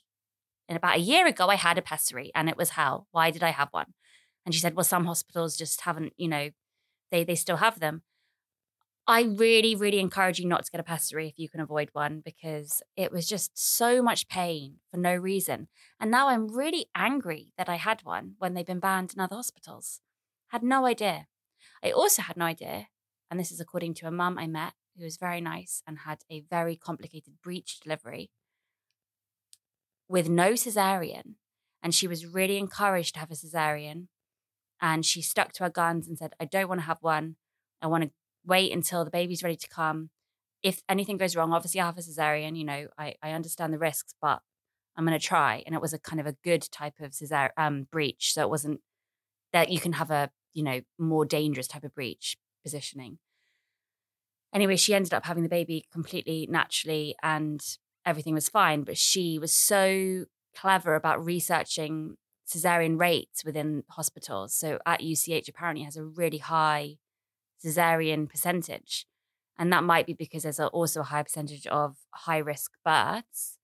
And 0.69 0.77
about 0.77 0.97
a 0.97 1.01
year 1.01 1.27
ago, 1.27 1.49
I 1.49 1.55
had 1.55 1.79
a 1.79 1.83
pessary 1.83 2.31
and 2.35 2.49
it 2.49 2.57
was 2.57 2.71
hell. 2.71 3.07
Why 3.11 3.31
did 3.31 3.43
I 3.43 3.51
have 3.51 3.69
one? 3.71 3.95
And 4.45 4.55
she 4.55 4.61
said, 4.61 4.75
well, 4.75 4.85
some 4.85 5.07
hospitals 5.07 5.57
just 5.57 5.83
haven't, 5.83 6.13
you 6.17 6.29
know, 6.29 6.51
they, 7.11 7.25
they 7.25 7.35
still 7.35 7.57
have 7.57 7.81
them. 7.81 8.03
I 9.11 9.23
really, 9.23 9.75
really 9.75 10.01
encourage 10.01 10.39
you 10.39 10.47
not 10.47 10.67
to 10.67 10.71
get 10.71 10.83
a 10.83 10.85
pessary 10.85 11.29
if 11.29 11.39
you 11.39 11.49
can 11.49 11.61
avoid 11.61 11.89
one 11.95 12.21
because 12.23 12.83
it 12.95 13.11
was 13.11 13.27
just 13.27 13.59
so 13.59 14.03
much 14.03 14.29
pain 14.29 14.81
for 14.91 14.99
no 14.99 15.15
reason. 15.15 15.69
And 15.99 16.11
now 16.11 16.29
I'm 16.29 16.55
really 16.55 16.91
angry 16.95 17.53
that 17.57 17.71
I 17.71 17.77
had 17.77 18.03
one 18.05 18.35
when 18.39 18.53
they've 18.53 18.67
been 18.67 18.81
banned 18.81 19.15
in 19.15 19.21
other 19.21 19.37
hospitals. 19.37 20.03
Had 20.49 20.63
no 20.63 20.85
idea. 20.85 21.27
I 21.83 21.91
also 21.91 22.21
had 22.21 22.37
no 22.37 22.45
idea, 22.45 22.89
and 23.31 23.41
this 23.41 23.51
is 23.51 23.61
according 23.61 23.95
to 23.95 24.07
a 24.07 24.11
mum 24.11 24.37
I 24.37 24.47
met 24.47 24.75
who 24.95 25.05
was 25.05 25.17
very 25.17 25.41
nice 25.41 25.83
and 25.87 26.01
had 26.01 26.19
a 26.31 26.45
very 26.51 26.77
complicated 26.77 27.35
breech 27.43 27.81
delivery 27.81 28.31
with 30.07 30.29
no 30.29 30.53
cesarean. 30.53 31.37
And 31.83 31.95
she 31.95 32.09
was 32.09 32.27
really 32.27 32.59
encouraged 32.59 33.15
to 33.15 33.21
have 33.21 33.31
a 33.31 33.35
cesarean. 33.35 34.09
And 34.83 35.07
she 35.07 35.23
stuck 35.23 35.53
to 35.55 35.65
her 35.65 35.71
guns 35.71 36.07
and 36.07 36.19
said, 36.19 36.35
I 36.39 36.45
don't 36.45 36.69
want 36.69 36.83
to 36.83 36.87
have 36.87 36.99
one. 37.01 37.37
I 37.81 37.87
want 37.87 38.05
to 38.05 38.11
wait 38.49 38.73
until 38.73 39.05
the 39.05 39.11
baby's 39.11 39.43
ready 39.43 39.57
to 39.57 39.69
come. 39.69 40.11
If 40.63 40.83
anything 40.89 41.19
goes 41.19 41.37
wrong, 41.37 41.53
obviously 41.53 41.81
I 41.81 41.87
have 41.87 41.99
a 41.99 42.01
cesarean, 42.01 42.57
you 42.57 42.65
know, 42.65 42.89
I, 42.99 43.15
I 43.23 43.33
understand 43.33 43.73
the 43.73 43.79
risks, 43.79 44.15
but 44.21 44.41
I'm 44.97 45.07
going 45.07 45.19
to 45.19 45.25
try. 45.25 45.63
And 45.65 45.75
it 45.75 45.81
was 45.81 45.93
a 45.93 45.99
kind 45.99 46.19
of 46.19 46.27
a 46.27 46.37
good 46.43 46.63
type 46.73 46.95
of 47.01 47.13
cesarean 47.13 47.51
um, 47.57 47.87
breech. 47.93 48.33
So 48.35 48.43
it 48.43 48.51
wasn't 48.51 48.81
that 49.53 49.71
you 49.71 49.79
can 49.79 49.93
have 49.93 50.11
a, 50.11 50.31
you 50.55 50.65
know, 50.65 50.81
more 50.99 51.25
dangerous 51.25 51.69
type 51.69 51.85
of 51.85 51.95
breach 51.95 52.37
positioning. 52.65 53.19
Anyway, 54.53 54.77
she 54.77 54.95
ended 54.95 55.15
up 55.15 55.27
having 55.27 55.43
the 55.43 55.49
baby 55.49 55.87
completely 55.93 56.49
naturally 56.51 57.15
and 57.23 57.61
everything 58.05 58.35
was 58.35 58.49
fine. 58.49 58.83
But 58.83 58.99
she 58.99 59.39
was 59.39 59.53
so 59.53 60.25
clever 60.57 60.97
about 60.97 61.25
researching 61.25 62.17
cesarean 62.49 62.99
rates 62.99 63.45
within 63.45 63.85
hospitals. 63.91 64.55
So 64.55 64.79
at 64.87 65.03
UCH, 65.03 65.49
apparently 65.49 65.85
has 65.85 65.97
a 65.97 66.05
really 66.05 66.39
high 66.39 66.97
cesarean 67.65 68.29
percentage. 68.29 69.07
And 69.59 69.73
that 69.73 69.83
might 69.85 70.07
be 70.07 70.13
because 70.13 70.45
there's 70.45 70.61
also 70.61 71.01
a 71.01 71.05
high 71.05 71.23
percentage 71.23 71.67
of 71.67 71.97
high 72.11 72.39
risk 72.39 72.73
births. 72.85 73.59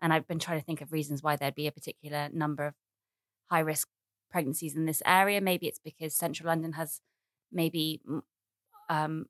And 0.00 0.12
I've 0.12 0.28
been 0.28 0.38
trying 0.38 0.60
to 0.60 0.64
think 0.66 0.80
of 0.80 0.92
reasons 0.92 1.22
why 1.22 1.36
there'd 1.36 1.54
be 1.54 1.66
a 1.66 1.72
particular 1.72 2.28
number 2.32 2.66
of 2.66 2.74
high 3.50 3.60
risk 3.60 3.88
pregnancies 4.30 4.76
in 4.76 4.84
this 4.84 5.02
area. 5.06 5.40
Maybe 5.40 5.66
it's 5.68 5.78
because 5.78 6.14
central 6.14 6.48
London 6.48 6.72
has 6.72 7.00
maybe 7.50 8.02
um, 8.90 9.26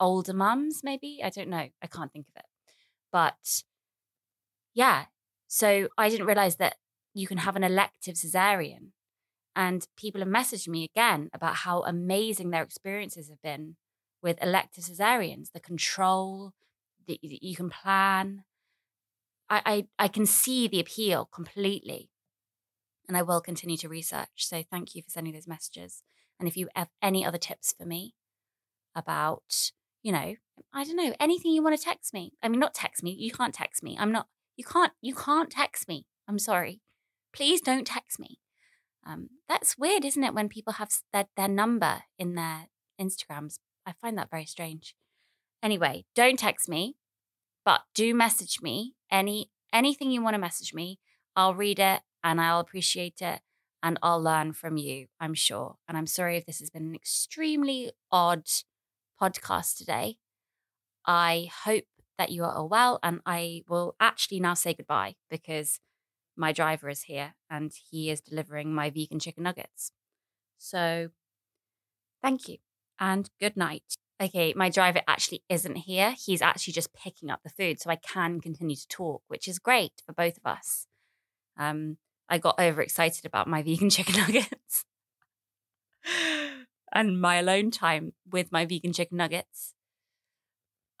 older 0.00 0.32
mums, 0.32 0.80
maybe. 0.82 1.20
I 1.22 1.30
don't 1.30 1.48
know. 1.48 1.68
I 1.82 1.86
can't 1.86 2.12
think 2.12 2.26
of 2.28 2.36
it. 2.36 2.46
But 3.12 3.62
yeah, 4.74 5.04
so 5.46 5.88
I 5.96 6.08
didn't 6.08 6.26
realize 6.26 6.56
that 6.56 6.76
you 7.12 7.28
can 7.28 7.38
have 7.38 7.54
an 7.54 7.62
elective 7.62 8.16
cesarean 8.16 8.88
and 9.56 9.86
people 9.96 10.20
have 10.20 10.28
messaged 10.28 10.68
me 10.68 10.84
again 10.84 11.30
about 11.32 11.56
how 11.56 11.82
amazing 11.82 12.50
their 12.50 12.62
experiences 12.62 13.28
have 13.28 13.42
been 13.42 13.76
with 14.22 14.42
elective 14.42 14.84
cesareans, 14.84 15.52
the 15.52 15.60
control 15.60 16.52
that 17.06 17.18
you 17.22 17.54
can 17.54 17.70
plan. 17.70 18.44
I, 19.48 19.62
I, 19.64 20.04
I 20.04 20.08
can 20.08 20.26
see 20.26 20.66
the 20.66 20.80
appeal 20.80 21.28
completely. 21.32 22.10
And 23.06 23.16
I 23.16 23.22
will 23.22 23.42
continue 23.42 23.76
to 23.76 23.88
research. 23.88 24.28
So 24.36 24.62
thank 24.70 24.94
you 24.94 25.02
for 25.02 25.10
sending 25.10 25.34
those 25.34 25.46
messages. 25.46 26.02
And 26.40 26.48
if 26.48 26.56
you 26.56 26.68
have 26.74 26.88
any 27.02 27.24
other 27.24 27.38
tips 27.38 27.74
for 27.76 27.84
me 27.84 28.14
about, 28.96 29.72
you 30.02 30.10
know, 30.10 30.36
I 30.72 30.84
don't 30.84 30.96
know, 30.96 31.14
anything 31.20 31.52
you 31.52 31.62
want 31.62 31.78
to 31.78 31.84
text 31.84 32.14
me. 32.14 32.32
I 32.42 32.48
mean, 32.48 32.60
not 32.60 32.74
text 32.74 33.02
me. 33.02 33.10
You 33.12 33.30
can't 33.30 33.54
text 33.54 33.82
me. 33.82 33.96
I'm 34.00 34.10
not, 34.10 34.28
you 34.56 34.64
can't, 34.64 34.92
you 35.02 35.14
can't 35.14 35.50
text 35.50 35.86
me. 35.86 36.06
I'm 36.26 36.38
sorry. 36.38 36.80
Please 37.34 37.60
don't 37.60 37.86
text 37.86 38.18
me. 38.18 38.38
Um, 39.06 39.28
that's 39.48 39.76
weird, 39.78 40.04
isn't 40.04 40.22
it? 40.22 40.34
When 40.34 40.48
people 40.48 40.74
have 40.74 40.90
their, 41.12 41.26
their 41.36 41.48
number 41.48 42.02
in 42.18 42.34
their 42.34 42.68
Instagrams, 43.00 43.58
I 43.86 43.92
find 44.00 44.16
that 44.18 44.30
very 44.30 44.46
strange. 44.46 44.94
Anyway, 45.62 46.04
don't 46.14 46.38
text 46.38 46.68
me, 46.68 46.96
but 47.64 47.82
do 47.94 48.14
message 48.14 48.60
me. 48.62 48.94
Any 49.10 49.50
anything 49.72 50.10
you 50.10 50.22
want 50.22 50.34
to 50.34 50.38
message 50.38 50.72
me, 50.74 50.98
I'll 51.36 51.54
read 51.54 51.78
it 51.78 52.00
and 52.22 52.40
I'll 52.40 52.60
appreciate 52.60 53.20
it 53.20 53.40
and 53.82 53.98
I'll 54.02 54.22
learn 54.22 54.52
from 54.52 54.76
you. 54.76 55.06
I'm 55.20 55.34
sure. 55.34 55.76
And 55.88 55.98
I'm 55.98 56.06
sorry 56.06 56.36
if 56.36 56.46
this 56.46 56.60
has 56.60 56.70
been 56.70 56.86
an 56.86 56.94
extremely 56.94 57.92
odd 58.10 58.44
podcast 59.20 59.76
today. 59.76 60.16
I 61.06 61.50
hope 61.64 61.84
that 62.16 62.30
you 62.30 62.44
are 62.44 62.54
all 62.54 62.68
well, 62.68 62.98
and 63.02 63.20
I 63.26 63.62
will 63.68 63.94
actually 64.00 64.40
now 64.40 64.54
say 64.54 64.72
goodbye 64.72 65.16
because 65.30 65.80
my 66.36 66.52
driver 66.52 66.88
is 66.88 67.02
here 67.02 67.34
and 67.50 67.72
he 67.90 68.10
is 68.10 68.20
delivering 68.20 68.74
my 68.74 68.90
vegan 68.90 69.18
chicken 69.18 69.42
nuggets. 69.42 69.92
So 70.58 71.10
thank 72.22 72.48
you 72.48 72.58
and 72.98 73.30
good 73.40 73.56
night. 73.56 73.96
Okay, 74.22 74.54
my 74.56 74.70
driver 74.70 75.00
actually 75.08 75.42
isn't 75.48 75.76
here. 75.76 76.14
He's 76.16 76.40
actually 76.42 76.72
just 76.72 76.94
picking 76.94 77.30
up 77.30 77.40
the 77.42 77.50
food 77.50 77.80
so 77.80 77.90
I 77.90 77.96
can 77.96 78.40
continue 78.40 78.76
to 78.76 78.88
talk, 78.88 79.22
which 79.28 79.48
is 79.48 79.58
great 79.58 80.02
for 80.06 80.12
both 80.12 80.36
of 80.38 80.46
us. 80.46 80.86
Um, 81.58 81.98
I 82.28 82.38
got 82.38 82.58
overexcited 82.58 83.24
about 83.24 83.48
my 83.48 83.62
vegan 83.64 83.90
chicken 83.90 84.16
nuggets 84.16 84.84
and 86.92 87.20
my 87.20 87.36
alone 87.36 87.70
time 87.70 88.12
with 88.30 88.52
my 88.52 88.64
vegan 88.64 88.92
chicken 88.92 89.16
nuggets. 89.16 89.74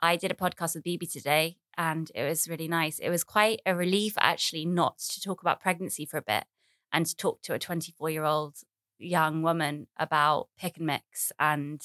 I 0.00 0.16
did 0.16 0.30
a 0.30 0.34
podcast 0.34 0.74
with 0.74 0.84
Bibi 0.84 1.06
today 1.06 1.56
and 1.76 2.10
it 2.14 2.24
was 2.24 2.48
really 2.48 2.68
nice. 2.68 2.98
It 2.98 3.10
was 3.10 3.24
quite 3.24 3.60
a 3.66 3.74
relief 3.74 4.14
actually 4.18 4.64
not 4.64 4.98
to 4.98 5.20
talk 5.20 5.42
about 5.42 5.60
pregnancy 5.60 6.06
for 6.06 6.18
a 6.18 6.22
bit 6.22 6.44
and 6.92 7.06
to 7.06 7.16
talk 7.16 7.42
to 7.42 7.54
a 7.54 7.58
24 7.58 8.10
year 8.10 8.24
old 8.24 8.56
young 8.98 9.42
woman 9.42 9.86
about 9.98 10.48
pick 10.56 10.76
and 10.78 10.86
mix 10.86 11.32
and 11.38 11.82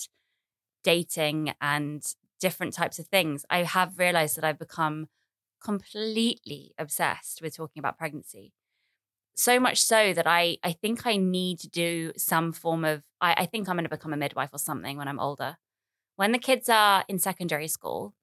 dating 0.84 1.54
and 1.60 2.16
different 2.40 2.74
types 2.74 3.00
of 3.00 3.08
things. 3.08 3.46
I 3.50 3.64
have 3.64 4.00
realized 4.00 4.38
that 4.38 4.44
I've 4.44 4.60
become 4.60 5.08
completely 5.62 6.74
obsessed 6.78 7.42
with 7.42 7.56
talking 7.56 7.80
about 7.80 7.98
pregnancy. 7.98 8.54
So 9.36 9.60
much 9.60 9.82
so 9.82 10.14
that 10.14 10.28
I, 10.28 10.58
I 10.64 10.74
think 10.74 11.06
I 11.06 11.18
need 11.18 11.60
to 11.60 11.70
do 11.70 12.12
some 12.18 12.52
form 12.52 12.84
of, 12.84 13.04
I, 13.22 13.34
I 13.38 13.46
think 13.46 13.68
I'm 13.68 13.76
going 13.76 13.84
to 13.84 13.90
become 13.90 14.14
a 14.14 14.18
midwife 14.18 14.50
or 14.54 14.60
something 14.60 14.98
when 14.98 15.08
I'm 15.08 15.20
older. 15.20 15.58
When 16.16 16.34
the 16.34 16.40
kids 16.40 16.68
are 16.68 17.06
in 17.08 17.20
secondary 17.20 17.70
school, 17.70 18.14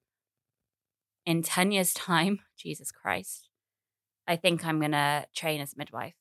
in 1.27 1.43
10 1.43 1.73
years' 1.73 1.93
time, 1.93 2.41
Jesus 2.57 2.91
Christ, 2.93 3.49
I 4.27 4.37
think 4.37 4.65
I'm 4.65 4.81
gonna 4.81 5.27
train 5.35 5.61
as 5.61 5.75
a 5.75 5.79
midwife. 5.79 6.15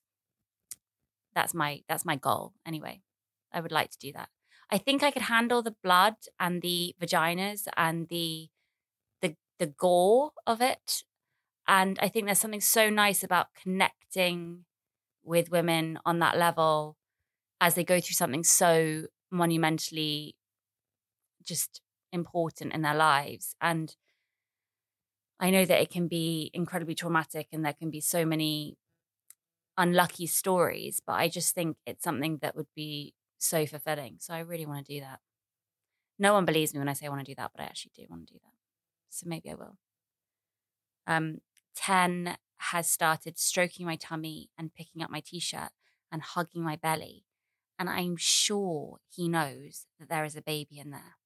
That's 1.33 1.53
my 1.53 1.83
that's 1.87 2.05
my 2.05 2.15
goal 2.15 2.53
anyway. 2.65 3.01
I 3.53 3.61
would 3.61 3.71
like 3.71 3.91
to 3.91 3.97
do 3.99 4.11
that. 4.13 4.29
I 4.71 4.77
think 4.77 5.03
I 5.03 5.11
could 5.11 5.23
handle 5.23 5.61
the 5.61 5.75
blood 5.83 6.15
and 6.39 6.61
the 6.61 6.95
vaginas 6.99 7.67
and 7.77 8.07
the 8.09 8.49
the 9.21 9.35
the 9.59 9.67
gore 9.67 10.31
of 10.47 10.61
it. 10.61 11.03
And 11.67 11.97
I 12.01 12.09
think 12.09 12.25
there's 12.25 12.39
something 12.39 12.61
so 12.61 12.89
nice 12.89 13.23
about 13.23 13.47
connecting 13.61 14.65
with 15.23 15.49
women 15.51 15.99
on 16.05 16.19
that 16.19 16.37
level 16.37 16.97
as 17.59 17.75
they 17.75 17.83
go 17.83 17.99
through 17.99 18.13
something 18.13 18.43
so 18.43 19.05
monumentally 19.31 20.35
just 21.43 21.81
important 22.11 22.73
in 22.73 22.81
their 22.81 22.95
lives. 22.95 23.55
And 23.61 23.95
I 25.39 25.49
know 25.49 25.65
that 25.65 25.81
it 25.81 25.89
can 25.89 26.07
be 26.07 26.49
incredibly 26.53 26.95
traumatic 26.95 27.47
and 27.51 27.65
there 27.65 27.73
can 27.73 27.89
be 27.89 28.01
so 28.01 28.25
many 28.25 28.77
unlucky 29.77 30.27
stories, 30.27 31.01
but 31.05 31.13
I 31.13 31.27
just 31.27 31.53
think 31.53 31.77
it's 31.85 32.03
something 32.03 32.39
that 32.41 32.55
would 32.55 32.67
be 32.75 33.13
so 33.37 33.65
fulfilling. 33.65 34.17
So 34.19 34.33
I 34.33 34.39
really 34.39 34.65
want 34.65 34.85
to 34.85 34.93
do 34.93 35.01
that. 35.01 35.19
No 36.17 36.33
one 36.33 36.45
believes 36.45 36.73
me 36.73 36.79
when 36.79 36.87
I 36.87 36.93
say 36.93 37.05
I 37.05 37.09
want 37.09 37.25
to 37.25 37.31
do 37.31 37.35
that, 37.35 37.51
but 37.53 37.63
I 37.63 37.65
actually 37.65 37.91
do 37.95 38.05
want 38.09 38.27
to 38.27 38.33
do 38.33 38.39
that. 38.41 38.53
So 39.09 39.27
maybe 39.27 39.51
I 39.51 39.55
will. 39.55 39.77
Um, 41.07 41.39
10 41.75 42.37
has 42.57 42.89
started 42.89 43.37
stroking 43.37 43.85
my 43.85 43.97
tummy 43.97 44.49
and 44.57 44.73
picking 44.73 45.03
up 45.03 45.11
my 45.11 45.19
t 45.19 45.39
shirt 45.39 45.71
and 46.11 46.21
hugging 46.21 46.63
my 46.63 46.77
belly. 46.77 47.25
And 47.77 47.89
I'm 47.89 48.15
sure 48.15 48.99
he 49.09 49.27
knows 49.27 49.85
that 49.99 50.07
there 50.07 50.23
is 50.23 50.37
a 50.37 50.41
baby 50.41 50.79
in 50.79 50.91
there. 50.91 51.17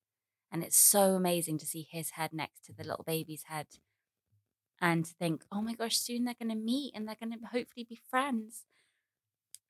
And 0.51 0.63
it's 0.63 0.77
so 0.77 1.13
amazing 1.13 1.59
to 1.59 1.67
see 1.67 1.87
his 1.89 2.11
head 2.11 2.33
next 2.33 2.65
to 2.65 2.73
the 2.73 2.83
little 2.83 3.03
baby's 3.05 3.43
head 3.43 3.67
and 4.81 5.05
think, 5.05 5.43
oh 5.51 5.61
my 5.61 5.73
gosh, 5.73 5.97
soon 5.97 6.25
they're 6.25 6.35
going 6.39 6.49
to 6.49 6.55
meet 6.55 6.93
and 6.95 7.07
they're 7.07 7.15
going 7.19 7.33
to 7.33 7.45
hopefully 7.51 7.85
be 7.87 7.99
friends. 8.09 8.65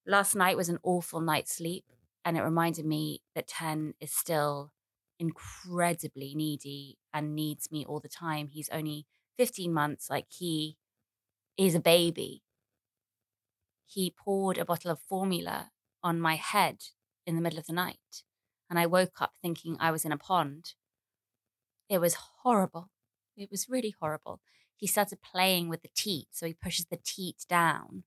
Last 0.05 0.35
night 0.35 0.57
was 0.57 0.69
an 0.69 0.79
awful 0.83 1.21
night's 1.21 1.55
sleep. 1.55 1.85
And 2.25 2.37
it 2.37 2.43
reminded 2.43 2.85
me 2.85 3.21
that 3.33 3.47
10 3.47 3.93
is 3.99 4.11
still 4.11 4.73
incredibly 5.19 6.35
needy 6.35 6.97
and 7.13 7.35
needs 7.35 7.71
me 7.71 7.85
all 7.85 7.99
the 7.99 8.09
time. 8.09 8.49
He's 8.49 8.69
only 8.69 9.05
15 9.37 9.73
months, 9.73 10.09
like 10.09 10.25
he 10.29 10.77
is 11.57 11.75
a 11.75 11.79
baby. 11.79 12.43
He 13.85 14.13
poured 14.15 14.57
a 14.57 14.65
bottle 14.65 14.91
of 14.91 14.99
formula 14.99 15.71
on 16.03 16.19
my 16.19 16.35
head 16.35 16.77
in 17.25 17.35
the 17.35 17.41
middle 17.41 17.59
of 17.59 17.67
the 17.67 17.73
night. 17.73 18.23
And 18.69 18.77
I 18.77 18.85
woke 18.85 19.21
up 19.21 19.33
thinking 19.41 19.77
I 19.79 19.91
was 19.91 20.05
in 20.05 20.11
a 20.11 20.17
pond. 20.17 20.73
It 21.89 21.99
was 21.99 22.15
horrible. 22.43 22.89
It 23.35 23.49
was 23.49 23.67
really 23.67 23.95
horrible. 23.99 24.41
He 24.79 24.87
started 24.87 25.19
playing 25.21 25.67
with 25.67 25.81
the 25.81 25.89
teat. 25.93 26.27
So 26.31 26.45
he 26.45 26.53
pushes 26.53 26.85
the 26.85 26.99
teat 27.03 27.45
down. 27.49 28.03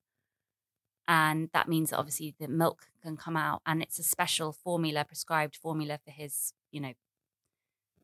And 1.07 1.51
that 1.53 1.69
means 1.69 1.91
that 1.91 1.99
obviously 1.99 2.35
the 2.41 2.49
milk 2.49 2.87
can 3.03 3.19
come 3.19 3.37
out. 3.37 3.61
And 3.67 3.83
it's 3.83 3.99
a 3.99 4.03
special 4.03 4.53
formula, 4.53 5.05
prescribed 5.05 5.55
formula 5.55 5.99
for 6.03 6.11
his, 6.11 6.55
you 6.71 6.81
know, 6.81 6.95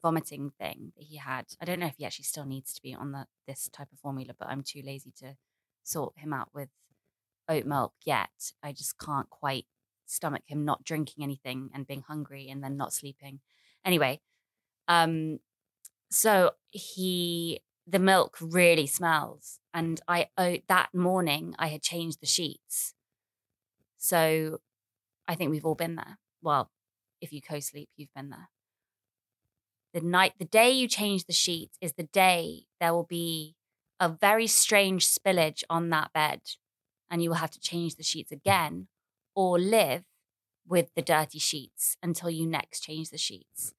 vomiting 0.02 0.52
thing 0.58 0.92
that 0.96 1.04
he 1.04 1.16
had. 1.16 1.46
I 1.62 1.64
don't 1.64 1.80
know 1.80 1.86
if 1.86 1.96
he 1.96 2.04
actually 2.04 2.26
still 2.26 2.44
needs 2.44 2.74
to 2.74 2.82
be 2.82 2.94
on 2.94 3.12
the, 3.12 3.26
this 3.46 3.70
type 3.72 3.88
of 3.90 3.98
formula, 3.98 4.34
but 4.38 4.48
I'm 4.48 4.62
too 4.62 4.82
lazy 4.84 5.12
to 5.20 5.36
sort 5.82 6.12
him 6.18 6.34
out 6.34 6.50
with 6.52 6.68
oat 7.48 7.64
milk 7.64 7.94
yet. 8.04 8.52
I 8.62 8.72
just 8.72 8.98
can't 8.98 9.30
quite 9.30 9.64
stomach 10.04 10.42
him 10.46 10.66
not 10.66 10.84
drinking 10.84 11.24
anything 11.24 11.70
and 11.72 11.86
being 11.86 12.04
hungry 12.06 12.48
and 12.50 12.62
then 12.62 12.76
not 12.76 12.92
sleeping. 12.92 13.40
Anyway, 13.84 14.20
um, 14.88 15.38
so 16.10 16.52
he 16.70 17.60
the 17.88 17.98
milk 17.98 18.36
really 18.40 18.86
smells, 18.86 19.60
and 19.72 20.00
I 20.06 20.28
oh, 20.36 20.58
that 20.68 20.94
morning 20.94 21.54
I 21.58 21.68
had 21.68 21.82
changed 21.82 22.20
the 22.20 22.26
sheets, 22.26 22.94
so 23.96 24.58
I 25.26 25.34
think 25.34 25.50
we've 25.50 25.64
all 25.64 25.74
been 25.74 25.96
there. 25.96 26.18
Well, 26.42 26.70
if 27.20 27.32
you 27.32 27.40
co-sleep, 27.40 27.88
you've 27.96 28.14
been 28.14 28.30
there. 28.30 28.50
The 29.94 30.02
night, 30.02 30.34
the 30.38 30.44
day 30.44 30.70
you 30.70 30.86
change 30.86 31.24
the 31.24 31.32
sheets 31.32 31.78
is 31.80 31.94
the 31.94 32.04
day 32.12 32.66
there 32.78 32.92
will 32.92 33.06
be 33.08 33.56
a 33.98 34.08
very 34.08 34.46
strange 34.46 35.08
spillage 35.08 35.64
on 35.70 35.88
that 35.90 36.12
bed, 36.12 36.42
and 37.10 37.22
you 37.22 37.30
will 37.30 37.36
have 37.36 37.50
to 37.52 37.60
change 37.60 37.96
the 37.96 38.02
sheets 38.02 38.30
again 38.30 38.88
or 39.34 39.58
live 39.58 40.04
with 40.66 40.90
the 40.94 41.02
dirty 41.02 41.38
sheets 41.38 41.96
until 42.02 42.28
you 42.28 42.46
next 42.46 42.80
change 42.80 43.08
the 43.08 43.18
sheets. 43.18 43.72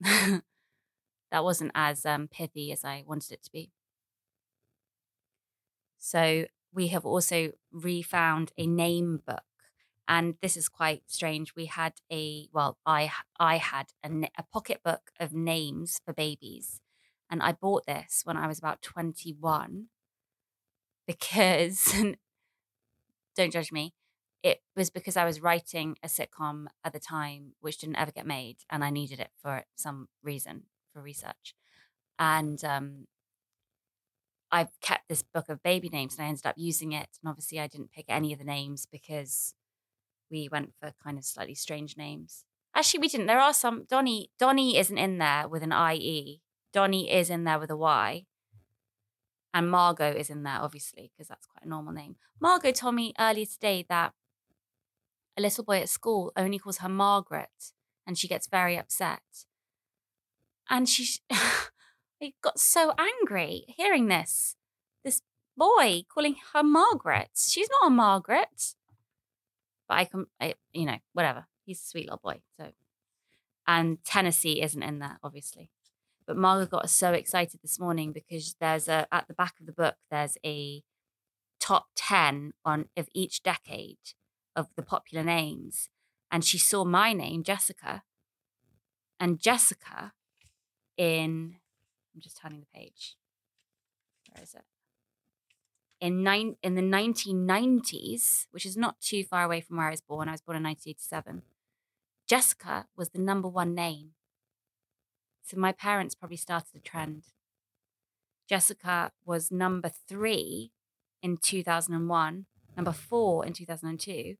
that 1.34 1.42
wasn't 1.42 1.72
as 1.74 2.06
um, 2.06 2.28
pithy 2.28 2.70
as 2.70 2.84
I 2.84 3.02
wanted 3.04 3.32
it 3.32 3.42
to 3.42 3.50
be. 3.50 3.72
So 5.98 6.44
we 6.72 6.88
have 6.88 7.04
also 7.04 7.50
refound 7.72 8.52
a 8.56 8.68
name 8.68 9.20
book, 9.26 9.42
and 10.06 10.36
this 10.40 10.56
is 10.56 10.68
quite 10.68 11.02
strange. 11.08 11.56
We 11.56 11.66
had 11.66 11.94
a 12.12 12.48
well, 12.52 12.78
I 12.86 13.10
I 13.36 13.56
had 13.56 13.86
a, 14.04 14.30
a 14.38 14.44
pocket 14.52 14.80
book 14.84 15.10
of 15.18 15.32
names 15.32 15.98
for 16.04 16.14
babies, 16.14 16.80
and 17.28 17.42
I 17.42 17.50
bought 17.50 17.84
this 17.84 18.20
when 18.22 18.36
I 18.36 18.46
was 18.46 18.60
about 18.60 18.80
twenty 18.80 19.32
one 19.32 19.86
because 21.04 21.92
don't 23.36 23.52
judge 23.52 23.72
me 23.72 23.92
it 24.44 24.60
was 24.76 24.90
because 24.90 25.16
I 25.16 25.24
was 25.24 25.40
writing 25.40 25.96
a 26.02 26.06
sitcom 26.06 26.66
at 26.84 26.92
the 26.92 27.00
time, 27.00 27.54
which 27.62 27.78
didn't 27.78 27.96
ever 27.96 28.12
get 28.12 28.26
made, 28.26 28.58
and 28.68 28.84
I 28.84 28.90
needed 28.90 29.18
it 29.18 29.30
for 29.40 29.64
some 29.74 30.08
reason 30.22 30.64
for 30.94 31.02
research. 31.02 31.54
And 32.18 32.64
um, 32.64 33.06
I 34.50 34.68
kept 34.80 35.08
this 35.08 35.22
book 35.22 35.48
of 35.48 35.62
baby 35.62 35.88
names, 35.88 36.16
and 36.16 36.24
I 36.24 36.28
ended 36.28 36.46
up 36.46 36.54
using 36.56 36.92
it. 36.92 37.08
And 37.22 37.28
obviously, 37.28 37.60
I 37.60 37.66
didn't 37.66 37.92
pick 37.92 38.06
any 38.08 38.32
of 38.32 38.38
the 38.38 38.44
names 38.44 38.86
because 38.90 39.54
we 40.30 40.48
went 40.50 40.72
for 40.80 40.92
kind 41.02 41.18
of 41.18 41.24
slightly 41.24 41.54
strange 41.54 41.96
names. 41.96 42.44
Actually, 42.74 43.00
we 43.00 43.08
didn't. 43.08 43.26
There 43.26 43.40
are 43.40 43.52
some. 43.52 43.84
Donny 43.90 44.30
Donny 44.38 44.78
isn't 44.78 44.98
in 44.98 45.18
there 45.18 45.48
with 45.48 45.62
an 45.62 45.72
I 45.72 45.94
E. 45.96 46.40
Donny 46.72 47.10
is 47.12 47.30
in 47.30 47.44
there 47.44 47.58
with 47.58 47.70
a 47.70 47.76
Y. 47.76 48.24
And 49.52 49.70
Margot 49.70 50.12
is 50.12 50.30
in 50.30 50.42
there, 50.42 50.58
obviously, 50.60 51.12
because 51.14 51.28
that's 51.28 51.46
quite 51.46 51.64
a 51.64 51.68
normal 51.68 51.92
name. 51.92 52.16
Margot 52.40 52.72
told 52.72 52.96
me 52.96 53.14
earlier 53.20 53.46
today 53.46 53.86
that 53.88 54.12
a 55.36 55.40
little 55.40 55.62
boy 55.62 55.78
at 55.80 55.88
school 55.88 56.32
only 56.36 56.58
calls 56.58 56.78
her 56.78 56.88
Margaret 56.88 57.72
and 58.06 58.18
she 58.18 58.28
gets 58.28 58.46
very 58.46 58.76
upset. 58.76 59.22
And 60.68 60.88
she 60.88 61.18
he 62.18 62.34
got 62.42 62.58
so 62.58 62.92
angry 62.98 63.64
hearing 63.68 64.08
this. 64.08 64.56
This 65.04 65.20
boy 65.56 66.02
calling 66.12 66.36
her 66.52 66.62
Margaret. 66.62 67.30
She's 67.36 67.68
not 67.80 67.88
a 67.88 67.90
Margaret. 67.90 68.74
But 69.88 69.98
I 69.98 70.04
can, 70.06 70.26
I, 70.40 70.54
you 70.72 70.86
know, 70.86 70.98
whatever. 71.12 71.46
He's 71.66 71.80
a 71.80 71.84
sweet 71.84 72.06
little 72.06 72.20
boy. 72.22 72.40
So, 72.58 72.72
and 73.66 74.02
Tennessee 74.04 74.62
isn't 74.62 74.82
in 74.82 74.98
there, 74.98 75.18
obviously. 75.22 75.70
But 76.26 76.36
Margaret 76.36 76.70
got 76.70 76.88
so 76.88 77.12
excited 77.12 77.60
this 77.62 77.78
morning 77.78 78.12
because 78.12 78.56
there's 78.58 78.88
a 78.88 79.06
at 79.12 79.28
the 79.28 79.34
back 79.34 79.54
of 79.60 79.66
the 79.66 79.72
book 79.72 79.96
there's 80.10 80.38
a 80.44 80.82
top 81.60 81.88
ten 81.94 82.52
on 82.64 82.86
of 82.96 83.08
each 83.12 83.42
decade 83.42 83.98
of 84.56 84.68
the 84.76 84.82
popular 84.82 85.24
names. 85.24 85.88
And 86.30 86.44
she 86.44 86.58
saw 86.58 86.84
my 86.84 87.12
name, 87.12 87.42
Jessica. 87.42 88.02
And 89.20 89.38
Jessica 89.38 90.12
in, 90.96 91.56
I'm 92.14 92.20
just 92.20 92.40
turning 92.40 92.60
the 92.60 92.78
page. 92.78 93.16
Where 94.32 94.42
is 94.42 94.54
it? 94.54 94.64
In, 96.00 96.22
nine, 96.22 96.56
in 96.62 96.74
the 96.74 96.82
1990s, 96.82 98.46
which 98.50 98.66
is 98.66 98.76
not 98.76 99.00
too 99.00 99.24
far 99.24 99.44
away 99.44 99.60
from 99.60 99.78
where 99.78 99.86
I 99.86 99.90
was 99.90 100.00
born, 100.00 100.28
I 100.28 100.32
was 100.32 100.42
born 100.42 100.56
in 100.56 100.62
1987, 100.64 101.42
Jessica 102.26 102.86
was 102.96 103.10
the 103.10 103.18
number 103.18 103.48
one 103.48 103.74
name. 103.74 104.10
So 105.42 105.58
my 105.58 105.72
parents 105.72 106.14
probably 106.14 106.36
started 106.36 106.74
a 106.74 106.80
trend. 106.80 107.24
Jessica 108.48 109.12
was 109.24 109.50
number 109.50 109.90
three 110.08 110.72
in 111.22 111.36
2001, 111.38 112.46
number 112.76 112.92
four 112.92 113.46
in 113.46 113.52
2002, 113.52 114.36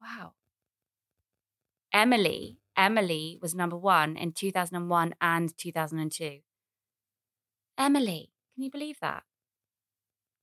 Wow. 0.00 0.32
Emily, 1.92 2.58
Emily 2.78 3.36
was 3.42 3.56
number 3.56 3.76
one 3.76 4.16
in 4.16 4.30
2001 4.30 5.14
and 5.20 5.58
2002. 5.58 6.38
Emily, 7.76 8.30
can 8.54 8.62
you 8.62 8.70
believe 8.70 9.00
that? 9.00 9.24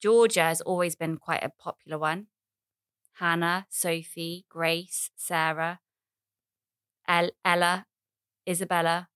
Georgia 0.01 0.43
has 0.43 0.59
always 0.59 0.97
been 0.97 1.15
quite 1.15 1.43
a 1.43 1.49
popular 1.49 1.97
one. 1.97 2.27
Hannah, 3.19 3.65
Sophie, 3.69 4.45
Grace, 4.49 5.11
Sarah, 5.15 5.79
El- 7.07 7.31
Ella, 7.45 7.85
Isabella, 8.47 9.07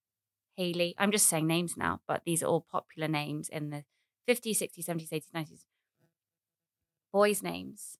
Haley. 0.56 0.94
I'm 0.96 1.12
just 1.12 1.28
saying 1.28 1.46
names 1.46 1.76
now, 1.76 2.00
but 2.08 2.22
these 2.24 2.42
are 2.42 2.46
all 2.46 2.66
popular 2.72 3.06
names 3.06 3.50
in 3.50 3.68
the 3.68 3.84
50s, 4.26 4.62
60s, 4.62 4.86
70s, 4.86 5.10
80s, 5.10 5.30
90s. 5.34 5.64
Boys' 7.12 7.42
names. 7.42 7.98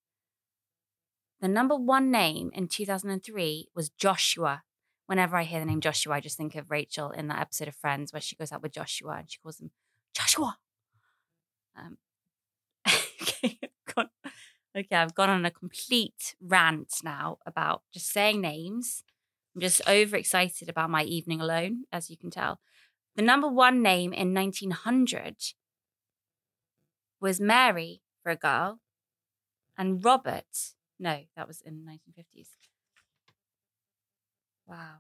The 1.41 1.49
number 1.49 1.77
one 1.77 2.11
name 2.11 2.51
in 2.55 2.69
2003 2.69 3.69
was 3.75 3.91
Joshua. 3.91 4.63
Whenever 5.11 5.37
I 5.37 5.43
hear 5.43 5.59
the 5.59 5.67
name 5.67 5.81
Joshua, 5.81 6.15
I 6.15 6.21
just 6.21 6.37
think 6.37 6.55
of 6.55 6.71
Rachel 6.71 7.11
in 7.11 7.27
that 7.27 7.41
episode 7.41 7.67
of 7.67 7.75
Friends 7.75 8.13
where 8.13 8.21
she 8.21 8.37
goes 8.37 8.53
out 8.53 8.63
with 8.63 8.71
Joshua 8.71 9.17
and 9.19 9.29
she 9.29 9.41
calls 9.43 9.59
him 9.59 9.73
Joshua. 10.15 10.57
Um, 11.77 11.99
okay, 12.87 13.59
I've 13.61 13.93
gone, 13.93 14.11
okay, 14.79 14.95
I've 14.95 15.17
gone 15.17 15.29
on 15.29 15.45
a 15.45 15.51
complete 15.51 16.37
rant 16.41 16.93
now 17.03 17.39
about 17.45 17.83
just 17.93 18.13
saying 18.13 18.41
names. 18.41 19.03
I'm 19.53 19.61
just 19.61 19.83
overexcited 19.89 20.69
about 20.69 20.91
my 20.91 21.03
evening 21.03 21.41
alone, 21.41 21.87
as 21.91 22.09
you 22.09 22.17
can 22.17 22.31
tell. 22.31 22.61
The 23.17 23.23
number 23.23 23.49
one 23.49 23.83
name 23.83 24.13
in 24.13 24.33
1900 24.33 25.35
was 27.21 27.41
Mary 27.41 28.01
for 28.23 28.31
a 28.31 28.37
girl, 28.37 28.79
and 29.77 30.05
Robert. 30.05 30.75
No, 31.01 31.23
that 31.35 31.49
was 31.49 31.61
in 31.63 31.85
the 31.85 31.91
1950s. 31.91 32.70
Wow. 34.71 34.99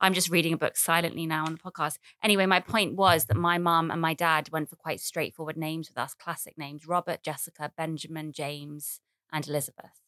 I'm 0.00 0.14
just 0.14 0.30
reading 0.30 0.52
a 0.52 0.56
book 0.56 0.76
silently 0.76 1.26
now 1.26 1.46
on 1.46 1.52
the 1.52 1.58
podcast. 1.58 1.98
Anyway, 2.22 2.46
my 2.46 2.60
point 2.60 2.94
was 2.94 3.24
that 3.24 3.36
my 3.36 3.58
mum 3.58 3.90
and 3.90 4.00
my 4.00 4.14
dad 4.14 4.50
went 4.52 4.70
for 4.70 4.76
quite 4.76 5.00
straightforward 5.00 5.56
names 5.56 5.88
with 5.88 5.98
us, 5.98 6.14
classic 6.14 6.56
names 6.56 6.86
Robert, 6.86 7.24
Jessica, 7.24 7.72
Benjamin, 7.76 8.32
James, 8.32 9.00
and 9.32 9.48
Elizabeth. 9.48 10.00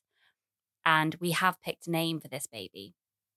And 0.86 1.16
we 1.20 1.32
have 1.32 1.60
picked 1.60 1.88
a 1.88 1.90
name 1.90 2.20
for 2.20 2.28
this 2.28 2.46
baby. 2.46 2.94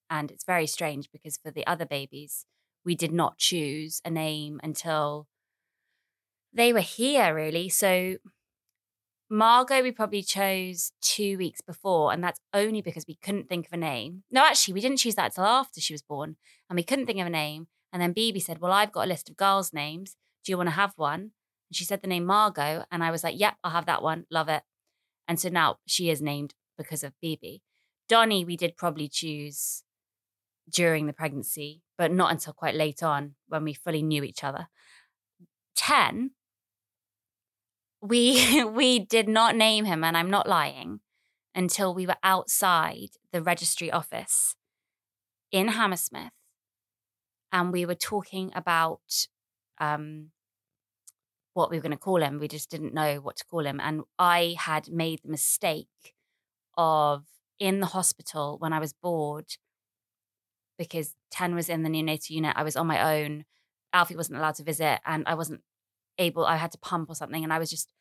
And 0.08 0.30
it's 0.30 0.44
very 0.44 0.68
strange 0.68 1.10
because 1.12 1.38
for 1.38 1.50
the 1.50 1.66
other 1.66 1.86
babies, 1.86 2.46
we 2.86 2.94
did 2.94 3.12
not 3.12 3.40
choose 3.40 4.00
a 4.06 4.12
name 4.12 4.60
until 4.62 5.28
they 6.54 6.74
were 6.74 6.82
here, 6.82 7.34
really. 7.34 7.70
So 7.70 8.18
Margot, 9.34 9.82
we 9.82 9.94
probably 9.94 10.24
chose 10.24 10.92
two 11.00 11.38
weeks 11.38 11.62
before, 11.62 12.12
and 12.12 12.22
that's 12.22 12.42
only 12.54 12.82
because 12.82 13.06
we 13.08 13.16
couldn't 13.16 13.48
think 13.48 13.66
of 13.66 13.72
a 13.72 13.78
name. 13.78 14.24
No, 14.30 14.44
actually, 14.44 14.74
we 14.74 14.82
didn't 14.82 14.98
choose 14.98 15.16
that 15.16 15.28
until 15.28 15.46
after 15.46 15.80
she 15.80 15.94
was 15.94 16.02
born, 16.02 16.36
and 16.70 16.76
we 16.76 16.84
couldn't 16.84 17.06
think 17.06 17.20
of 17.20 17.28
a 17.28 17.30
name. 17.30 17.68
And 17.94 18.02
then 18.02 18.12
Bibi 18.12 18.42
said, 18.42 18.60
Well, 18.60 18.74
I've 18.74 18.92
got 18.92 19.06
a 19.06 19.10
list 19.10 19.30
of 19.30 19.38
girls' 19.38 19.72
names. 19.72 20.18
Do 20.44 20.52
you 20.52 20.58
want 20.58 20.68
to 20.68 20.76
have 20.76 20.92
one? 20.98 21.22
And 21.22 21.32
she 21.72 21.86
said 21.86 22.02
the 22.02 22.10
name 22.10 22.26
Margot, 22.26 22.84
and 22.92 23.06
I 23.06 23.10
was 23.10 23.24
like, 23.24 23.40
Yep, 23.40 23.56
I'll 23.64 23.72
have 23.72 23.86
that 23.86 24.04
one. 24.04 24.26
Love 24.30 24.50
it. 24.50 24.64
And 25.30 25.40
so 25.40 25.48
now 25.48 25.78
she 25.86 26.10
is 26.10 26.22
named 26.22 26.54
because 26.78 27.02
of 27.02 27.14
Bibi. 27.22 27.62
Donnie, 28.10 28.44
we 28.44 28.58
did 28.58 28.76
probably 28.76 29.08
choose 29.08 29.84
during 30.70 31.08
the 31.08 31.14
pregnancy, 31.14 31.84
but 31.98 32.12
not 32.12 32.32
until 32.34 32.52
quite 32.52 32.76
late 32.76 33.02
on 33.02 33.36
when 33.48 33.64
we 33.64 33.74
fully 33.74 34.04
knew 34.04 34.24
each 34.24 34.44
other. 34.44 34.68
10, 35.78 36.32
we 38.02 38.64
we 38.76 39.00
did 39.00 39.28
not 39.28 39.56
name 39.56 39.86
him 39.86 40.04
and 40.04 40.18
I'm 40.18 40.30
not 40.30 40.48
lying 40.48 41.00
until 41.54 41.94
we 41.94 42.08
were 42.08 42.16
outside 42.24 43.10
the 43.32 43.42
registry 43.42 43.92
office 43.92 44.56
in 45.52 45.70
Hammersmith 45.70 46.32
and 47.52 47.72
we 47.72 47.86
were 47.86 47.96
talking 47.96 48.52
about 48.56 49.28
um, 49.80 50.32
what 51.54 51.70
we 51.70 51.78
were 51.78 51.82
going 51.82 51.92
to 51.92 51.98
call 51.98 52.22
him. 52.22 52.40
We 52.40 52.48
just 52.48 52.70
didn't 52.70 52.94
know 52.94 53.16
what 53.16 53.36
to 53.38 53.46
call 53.46 53.66
him. 53.66 53.80
And 53.82 54.04
I 54.18 54.56
had 54.58 54.90
made 54.90 55.20
the 55.24 55.32
mistake 55.32 56.16
of 56.78 57.26
in 57.60 57.80
the 57.80 57.88
hospital 57.88 58.58
when 58.58 58.74
I 58.74 58.80
was 58.80 58.94
bored 58.94 59.58
because 60.78 61.16
10 61.32 61.54
was 61.54 61.70
in 61.70 61.84
the 61.84 61.90
neonatal 61.90 62.30
unit. 62.30 62.54
I 62.56 62.64
was 62.64 62.76
on 62.76 62.88
my 62.88 63.22
own. 63.22 63.46
Alfie 63.94 64.16
wasn't 64.16 64.40
allowed 64.40 64.56
to 64.56 64.64
visit 64.64 65.00
and 65.06 65.24
I 65.28 65.34
wasn't 65.36 65.62
able, 66.18 66.46
I 66.46 66.58
had 66.58 66.72
to 66.72 66.78
pump 66.78 67.10
or 67.10 67.16
something. 67.16 67.44
And 67.44 67.54
I 67.54 67.60
was 67.60 67.70
just, 67.70 67.92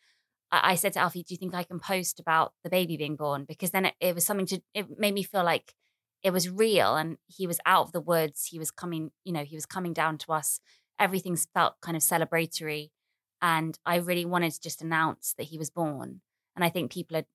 I, 0.53 0.75
said 0.75 0.95
to 0.95 1.01
Alfie, 1.01 1.23
do 1.23 1.35
you 1.35 1.39
think 1.39 1.55
I 1.55 1.63
can 1.63 1.79
post 1.79 2.19
about 2.19 2.53
the 2.65 2.71
baby 2.71 2.97
being 2.97 3.17
born? 3.17 3.45
Because 3.45 3.71
then 3.71 3.87
it, 3.87 3.95
it 4.01 4.15
was 4.15 4.27
something 4.27 4.47
to, 4.47 4.61
it 4.75 4.99
made 4.99 5.15
me 5.15 5.23
feel 5.23 5.45
like 5.45 5.75
it 6.23 6.33
was 6.33 6.51
real 6.51 6.97
and 6.97 7.19
he 7.27 7.47
was 7.47 7.61
out 7.65 7.87
of 7.87 7.93
the 7.93 8.01
woods. 8.01 8.47
He 8.47 8.59
was 8.59 8.71
coming, 8.71 9.11
you 9.25 9.33
know, 9.33 9.45
he 9.45 9.57
was 9.57 9.67
coming 9.67 9.93
down 9.93 10.19
to 10.19 10.33
us. 10.33 10.61
Everything 10.99 11.37
felt 11.37 11.81
kind 11.81 11.97
of 11.97 12.03
celebratory. 12.03 12.91
And 13.41 13.79
I 13.87 13.97
really 13.97 14.25
wanted 14.25 14.53
to 14.53 14.61
just 14.61 14.83
announce 14.83 15.35
that 15.39 15.45
he 15.45 15.57
was 15.57 15.71
born. 15.71 16.21
And 16.57 16.65
I 16.65 16.69
think 16.69 16.93
people 16.93 17.15
had, 17.15 17.27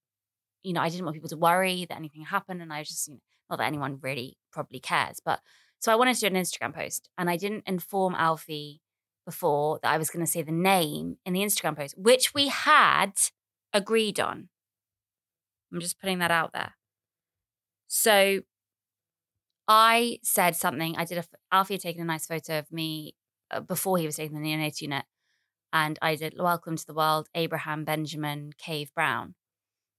you 0.61 0.73
know, 0.73 0.81
I 0.81 0.89
didn't 0.89 1.05
want 1.05 1.15
people 1.15 1.29
to 1.29 1.37
worry 1.37 1.85
that 1.87 1.97
anything 1.97 2.25
happened. 2.25 2.61
And 2.61 2.71
I 2.71 2.79
was 2.79 2.89
just, 2.89 3.07
you 3.07 3.15
know, 3.15 3.19
not 3.49 3.59
that 3.59 3.67
anyone 3.67 3.99
really 4.01 4.37
probably 4.51 4.79
cares, 4.79 5.19
but 5.23 5.39
so 5.79 5.91
I 5.91 5.95
wanted 5.95 6.15
to 6.15 6.21
do 6.21 6.35
an 6.35 6.41
Instagram 6.41 6.73
post 6.73 7.09
and 7.17 7.29
I 7.29 7.37
didn't 7.37 7.63
inform 7.67 8.15
Alfie 8.15 8.81
before 9.25 9.79
that 9.81 9.91
I 9.91 9.97
was 9.97 10.09
going 10.09 10.25
to 10.25 10.31
say 10.31 10.41
the 10.41 10.51
name 10.51 11.17
in 11.25 11.33
the 11.33 11.41
Instagram 11.41 11.75
post, 11.75 11.97
which 11.97 12.33
we 12.33 12.47
had 12.47 13.13
agreed 13.73 14.19
on. 14.19 14.49
I'm 15.71 15.79
just 15.79 15.99
putting 15.99 16.19
that 16.19 16.31
out 16.31 16.53
there. 16.53 16.75
So 17.87 18.41
I 19.67 20.19
said 20.23 20.55
something. 20.55 20.95
I 20.95 21.05
did 21.05 21.17
a, 21.17 21.25
Alfie 21.51 21.75
had 21.75 21.81
taken 21.81 22.01
a 22.01 22.05
nice 22.05 22.27
photo 22.27 22.59
of 22.59 22.71
me 22.71 23.15
uh, 23.51 23.61
before 23.61 23.97
he 23.97 24.05
was 24.05 24.15
taken 24.15 24.37
in 24.37 24.43
the 24.43 24.49
neonatal 24.49 24.81
unit. 24.81 25.05
And 25.73 25.99
I 26.01 26.15
did 26.15 26.35
Welcome 26.37 26.77
to 26.77 26.85
the 26.85 26.93
World, 26.93 27.27
Abraham 27.35 27.83
Benjamin 27.83 28.51
Cave 28.57 28.91
Brown. 28.95 29.35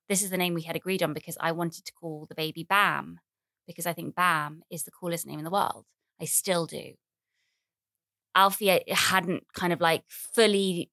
This 0.09 0.23
is 0.23 0.31
the 0.31 0.39
name 0.39 0.55
we 0.55 0.63
had 0.63 0.77
agreed 0.77 1.03
on 1.03 1.13
because 1.13 1.37
I 1.41 1.53
wanted 1.53 1.85
to 1.85 1.93
call 1.93 2.27
the 2.29 2.35
baby 2.35 2.65
Bam 2.65 3.19
because 3.67 3.87
I 3.87 3.93
think 3.93 4.15
Bam 4.15 4.63
is 4.71 4.85
the 4.85 4.93
coolest 4.93 5.27
name 5.27 5.39
in 5.39 5.45
the 5.45 5.51
world. 5.51 5.85
I 6.21 6.25
still 6.25 6.67
do. 6.67 6.95
Alfie 8.37 8.83
hadn't 8.89 9.45
kind 9.55 9.73
of 9.73 9.81
like 9.81 10.05
fully 10.07 10.91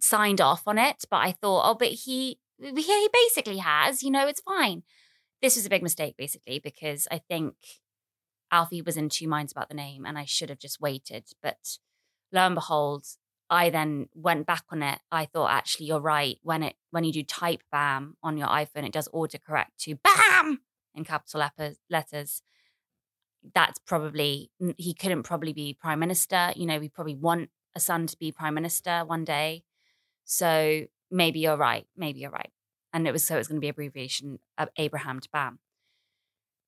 signed 0.00 0.40
off 0.40 0.62
on 0.66 0.78
it, 0.78 1.04
but 1.10 1.18
I 1.18 1.32
thought, 1.32 1.68
oh, 1.68 1.74
but 1.74 1.88
he 1.88 2.38
he 2.58 3.08
basically 3.12 3.58
has, 3.58 4.02
you 4.02 4.10
know, 4.10 4.26
it's 4.26 4.40
fine. 4.40 4.82
This 5.42 5.56
was 5.56 5.66
a 5.66 5.70
big 5.70 5.82
mistake, 5.82 6.14
basically, 6.16 6.58
because 6.58 7.06
I 7.10 7.18
think 7.18 7.54
Alfie 8.50 8.80
was 8.80 8.96
in 8.96 9.10
two 9.10 9.28
minds 9.28 9.52
about 9.52 9.68
the 9.68 9.74
name 9.74 10.06
and 10.06 10.16
I 10.16 10.24
should 10.24 10.48
have 10.48 10.58
just 10.58 10.80
waited. 10.80 11.24
But 11.42 11.78
lo 12.32 12.46
and 12.46 12.54
behold, 12.54 13.04
I 13.50 13.68
then 13.68 14.08
went 14.14 14.46
back 14.46 14.64
on 14.70 14.82
it. 14.82 15.00
I 15.12 15.26
thought 15.26 15.50
actually 15.50 15.86
you're 15.86 16.00
right. 16.00 16.38
When 16.42 16.62
it 16.62 16.76
when 16.92 17.04
you 17.04 17.12
do 17.12 17.22
type 17.24 17.62
bam 17.70 18.16
on 18.22 18.38
your 18.38 18.48
iPhone, 18.48 18.86
it 18.86 18.92
does 18.92 19.08
autocorrect 19.08 19.76
to 19.80 19.96
bam 19.96 20.60
in 20.94 21.04
capital 21.04 21.44
letters, 21.90 22.42
that's 23.54 23.78
probably, 23.80 24.50
he 24.76 24.94
couldn't 24.94 25.22
probably 25.22 25.52
be 25.52 25.74
prime 25.74 25.98
minister. 25.98 26.52
You 26.56 26.66
know, 26.66 26.78
we 26.78 26.88
probably 26.88 27.14
want 27.14 27.50
a 27.74 27.80
son 27.80 28.06
to 28.06 28.16
be 28.18 28.32
prime 28.32 28.54
minister 28.54 29.04
one 29.04 29.24
day. 29.24 29.62
So 30.24 30.86
maybe 31.10 31.40
you're 31.40 31.56
right. 31.56 31.86
Maybe 31.96 32.20
you're 32.20 32.30
right. 32.30 32.50
And 32.92 33.06
it 33.06 33.12
was 33.12 33.24
so 33.24 33.34
it 33.34 33.38
was 33.38 33.48
going 33.48 33.60
to 33.60 33.64
be 33.64 33.68
abbreviation 33.68 34.38
of 34.56 34.68
Abraham 34.76 35.20
to 35.20 35.28
Bam. 35.30 35.58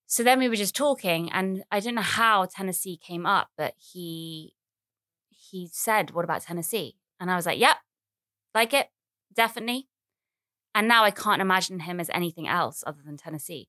So 0.07 0.23
then 0.23 0.38
we 0.38 0.49
were 0.49 0.57
just 0.57 0.75
talking, 0.75 1.31
and 1.33 1.64
I 1.71 1.81
don't 1.81 1.95
know 1.95 2.01
how 2.01 2.47
Tennessee 2.47 2.97
came 2.97 3.27
up, 3.27 3.49
but 3.59 3.75
he 3.77 4.55
he 5.29 5.69
said, 5.71 6.12
"What 6.12 6.25
about 6.25 6.43
Tennessee?" 6.43 6.97
And 7.21 7.31
I 7.31 7.37
was 7.37 7.45
like, 7.45 7.59
"Yep, 7.59 7.77
like 8.55 8.73
it, 8.73 8.88
definitely." 9.35 9.88
And 10.75 10.88
now 10.88 11.05
I 11.05 11.11
can't 11.11 11.43
imagine 11.43 11.81
him 11.81 12.01
as 12.01 12.11
anything 12.11 12.49
else 12.49 12.83
other 12.87 13.01
than 13.05 13.17
Tennessee. 13.17 13.69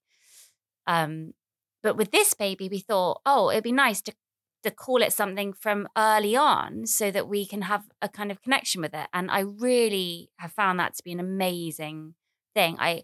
Um, 0.88 1.34
but 1.82 1.98
with 1.98 2.12
this 2.12 2.34
baby, 2.34 2.70
we 2.70 2.80
thought, 2.80 3.22
oh, 3.26 3.50
it'd 3.50 3.64
be 3.64 3.72
nice 3.72 4.02
to 4.04 4.14
to 4.62 4.72
call 4.72 5.02
it 5.02 5.14
something 5.14 5.54
from 5.54 5.88
early 5.98 6.36
on 6.36 6.86
so 6.86 7.12
that 7.12 7.30
we 7.30 7.46
can 7.46 7.62
have 7.62 7.86
a 8.02 8.10
kind 8.10 8.30
of 8.30 8.42
connection 8.42 8.82
with 8.82 8.94
it. 8.94 9.08
And 9.14 9.32
I 9.32 9.40
really 9.40 10.32
have 10.38 10.52
found 10.52 10.80
that 10.80 10.96
to 10.96 11.04
be 11.04 11.14
an 11.14 11.20
amazing 11.20 12.16
thing. 12.54 12.76
I 12.80 13.04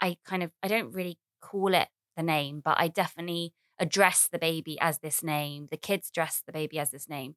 I 0.00 0.18
kind 0.24 0.42
of 0.42 0.52
I 0.62 0.68
don't 0.68 0.92
really 0.92 1.18
call 1.40 1.74
it 1.74 1.88
the 2.16 2.22
name, 2.22 2.60
but 2.64 2.76
I 2.78 2.88
definitely 2.88 3.54
address 3.80 4.28
the 4.30 4.38
baby 4.38 4.78
as 4.80 4.98
this 4.98 5.22
name. 5.22 5.66
The 5.70 5.76
kids 5.76 6.10
dress 6.10 6.42
the 6.46 6.52
baby 6.52 6.78
as 6.78 6.90
this 6.90 7.08
name. 7.08 7.36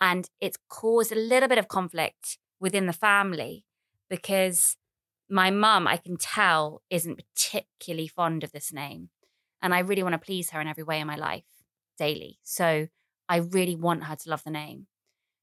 And 0.00 0.28
it's 0.40 0.58
caused 0.68 1.12
a 1.12 1.16
little 1.16 1.48
bit 1.48 1.58
of 1.58 1.68
conflict 1.68 2.38
within 2.60 2.86
the 2.86 2.92
family 2.92 3.64
because 4.08 4.76
my 5.28 5.50
mum, 5.50 5.86
I 5.86 5.96
can 5.96 6.16
tell, 6.16 6.82
isn't 6.90 7.20
particularly 7.20 8.08
fond 8.08 8.44
of 8.44 8.52
this 8.52 8.72
name. 8.72 9.10
And 9.62 9.74
I 9.74 9.80
really 9.80 10.02
want 10.02 10.14
to 10.14 10.18
please 10.18 10.50
her 10.50 10.60
in 10.60 10.68
every 10.68 10.84
way 10.84 11.00
in 11.00 11.06
my 11.06 11.16
life 11.16 11.44
daily. 11.98 12.38
So 12.42 12.88
I 13.28 13.36
really 13.38 13.76
want 13.76 14.04
her 14.04 14.16
to 14.16 14.30
love 14.30 14.44
the 14.44 14.50
name. 14.50 14.86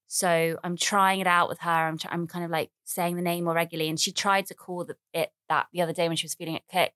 So 0.08 0.58
I'm 0.63 0.78
trying 0.78 1.19
it 1.19 1.28
out 1.28 1.49
with 1.49 1.60
her. 1.60 1.69
I'm, 1.69 1.97
tr- 1.97 2.08
I'm 2.12 2.28
kind 2.28 2.45
of 2.45 2.51
like 2.51 2.69
saying 2.84 3.15
the 3.15 3.21
name 3.21 3.43
more 3.45 3.56
regularly. 3.56 3.89
And 3.89 3.99
she 3.99 4.12
tried 4.12 4.45
to 4.47 4.54
call 4.54 4.86
the, 4.86 4.95
it 5.13 5.32
that 5.49 5.67
the 5.73 5.82
other 5.82 5.93
day 5.93 6.08
when 6.08 6.17
she 6.17 6.25
was 6.25 6.36
feeling 6.36 6.56
it 6.56 6.63
kick. 6.71 6.93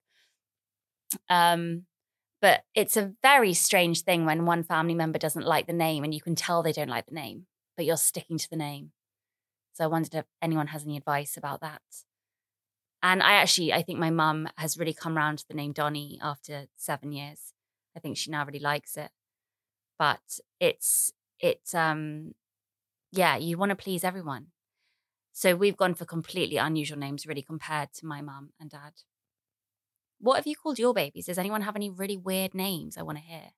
Um, 1.29 1.85
but 2.41 2.63
it's 2.73 2.95
a 2.95 3.13
very 3.21 3.53
strange 3.53 4.03
thing 4.03 4.25
when 4.25 4.45
one 4.45 4.63
family 4.63 4.95
member 4.95 5.19
doesn't 5.19 5.45
like 5.45 5.67
the 5.67 5.73
name 5.73 6.03
and 6.03 6.13
you 6.13 6.21
can 6.21 6.35
tell 6.35 6.63
they 6.63 6.71
don't 6.71 6.87
like 6.87 7.07
the 7.07 7.15
name, 7.15 7.47
but 7.75 7.85
you're 7.85 7.97
sticking 7.97 8.37
to 8.37 8.49
the 8.49 8.55
name. 8.55 8.91
So 9.73 9.83
I 9.83 9.87
wondered 9.87 10.13
if 10.15 10.25
anyone 10.41 10.67
has 10.67 10.83
any 10.83 10.97
advice 10.97 11.35
about 11.35 11.61
that. 11.61 11.81
And 13.01 13.23
I 13.23 13.33
actually, 13.33 13.71
I 13.71 13.81
think 13.81 13.97
my 13.97 14.09
mum 14.09 14.49
has 14.57 14.77
really 14.77 14.93
come 14.93 15.17
around 15.17 15.39
to 15.39 15.47
the 15.47 15.53
name 15.53 15.71
Donnie 15.71 16.19
after 16.21 16.65
seven 16.75 17.11
years. 17.11 17.53
I 17.95 17.99
think 17.99 18.17
she 18.17 18.29
now 18.29 18.45
really 18.45 18.59
likes 18.59 18.97
it. 18.97 19.11
But 19.97 20.39
it's, 20.59 21.11
it's, 21.39 21.73
um, 21.73 22.33
yeah, 23.11 23.37
you 23.37 23.57
want 23.57 23.69
to 23.69 23.75
please 23.75 24.03
everyone. 24.03 24.47
So 25.31 25.55
we've 25.55 25.77
gone 25.77 25.93
for 25.93 26.05
completely 26.05 26.57
unusual 26.57 26.99
names, 26.99 27.25
really, 27.25 27.41
compared 27.41 27.93
to 27.93 28.05
my 28.05 28.21
mum 28.21 28.49
and 28.59 28.69
dad. 28.69 28.93
What 30.19 30.35
have 30.35 30.47
you 30.47 30.55
called 30.55 30.79
your 30.79 30.93
babies? 30.93 31.27
Does 31.27 31.37
anyone 31.37 31.61
have 31.61 31.77
any 31.77 31.89
really 31.89 32.17
weird 32.17 32.53
names 32.53 32.97
I 32.97 33.03
want 33.03 33.19
to 33.19 33.23
hear? 33.23 33.49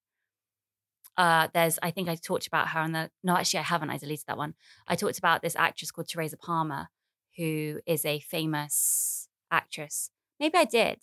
Uh, 1.18 1.48
there's, 1.54 1.80
I 1.82 1.90
think 1.90 2.08
I 2.08 2.16
talked 2.16 2.46
about 2.46 2.70
her 2.70 2.80
on 2.80 2.92
the, 2.92 3.10
no, 3.24 3.36
actually, 3.36 3.62
I 3.62 3.64
haven't. 3.64 3.90
I 3.90 3.98
deleted 3.98 4.26
that 4.28 4.38
one. 4.38 4.54
I 4.88 4.96
talked 4.96 5.18
about 5.18 5.42
this 5.42 5.56
actress 5.56 5.90
called 5.90 6.08
Teresa 6.08 6.38
Palmer, 6.38 6.90
who 7.38 7.80
is 7.88 8.06
a 8.06 8.20
famous 8.20 9.28
actress. 9.52 10.10
Maybe 10.40 10.58
I 10.58 10.66
did. 10.66 11.00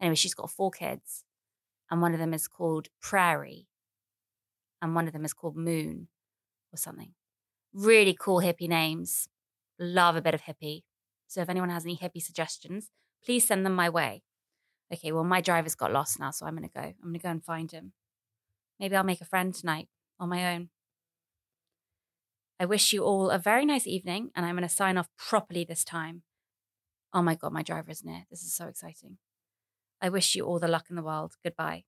Anyway, 0.00 0.14
she's 0.14 0.34
got 0.34 0.50
four 0.50 0.70
kids, 0.70 1.24
and 1.90 2.00
one 2.00 2.14
of 2.14 2.18
them 2.20 2.32
is 2.34 2.48
called 2.48 2.88
Prairie, 3.00 3.66
and 4.80 4.94
one 4.94 5.06
of 5.06 5.12
them 5.12 5.24
is 5.24 5.34
called 5.34 5.56
Moon 5.56 6.08
or 6.72 6.76
something. 6.76 7.12
Really 7.72 8.16
cool 8.18 8.40
hippie 8.40 8.68
names. 8.68 9.28
love 9.78 10.16
a 10.16 10.22
bit 10.22 10.34
of 10.34 10.42
hippie. 10.42 10.82
So 11.26 11.40
if 11.40 11.48
anyone 11.48 11.70
has 11.70 11.84
any 11.84 11.96
hippie 11.96 12.20
suggestions, 12.20 12.90
please 13.24 13.46
send 13.46 13.64
them 13.64 13.74
my 13.74 13.88
way. 13.88 14.22
Okay, 14.92 15.12
well, 15.12 15.24
my 15.24 15.40
driver's 15.40 15.76
got 15.76 15.92
lost 15.92 16.18
now, 16.18 16.32
so 16.32 16.46
I'm 16.46 16.56
going 16.56 16.68
to 16.68 16.74
go. 16.74 16.80
I'm 16.80 16.94
going 17.02 17.14
to 17.14 17.20
go 17.20 17.28
and 17.30 17.44
find 17.44 17.70
him. 17.70 17.92
Maybe 18.80 18.96
I'll 18.96 19.04
make 19.04 19.20
a 19.20 19.26
friend 19.26 19.54
tonight 19.54 19.88
on 20.18 20.28
my 20.28 20.54
own. 20.54 20.70
I 22.58 22.64
wish 22.66 22.92
you 22.92 23.04
all 23.04 23.30
a 23.30 23.38
very 23.38 23.64
nice 23.64 23.86
evening, 23.86 24.30
and 24.34 24.44
I'm 24.44 24.56
going 24.56 24.68
to 24.68 24.74
sign 24.74 24.98
off 24.98 25.08
properly 25.16 25.64
this 25.64 25.84
time. 25.84 26.22
Oh 27.12 27.22
my 27.22 27.34
God, 27.34 27.52
my 27.52 27.62
driver 27.62 27.90
is 27.90 28.04
near. 28.04 28.24
This 28.30 28.42
is 28.42 28.54
so 28.54 28.66
exciting. 28.66 29.18
I 30.02 30.08
wish 30.10 30.34
you 30.34 30.44
all 30.46 30.58
the 30.60 30.68
luck 30.68 30.86
in 30.90 30.96
the 30.96 31.02
world. 31.02 31.36
Goodbye. 31.44 31.84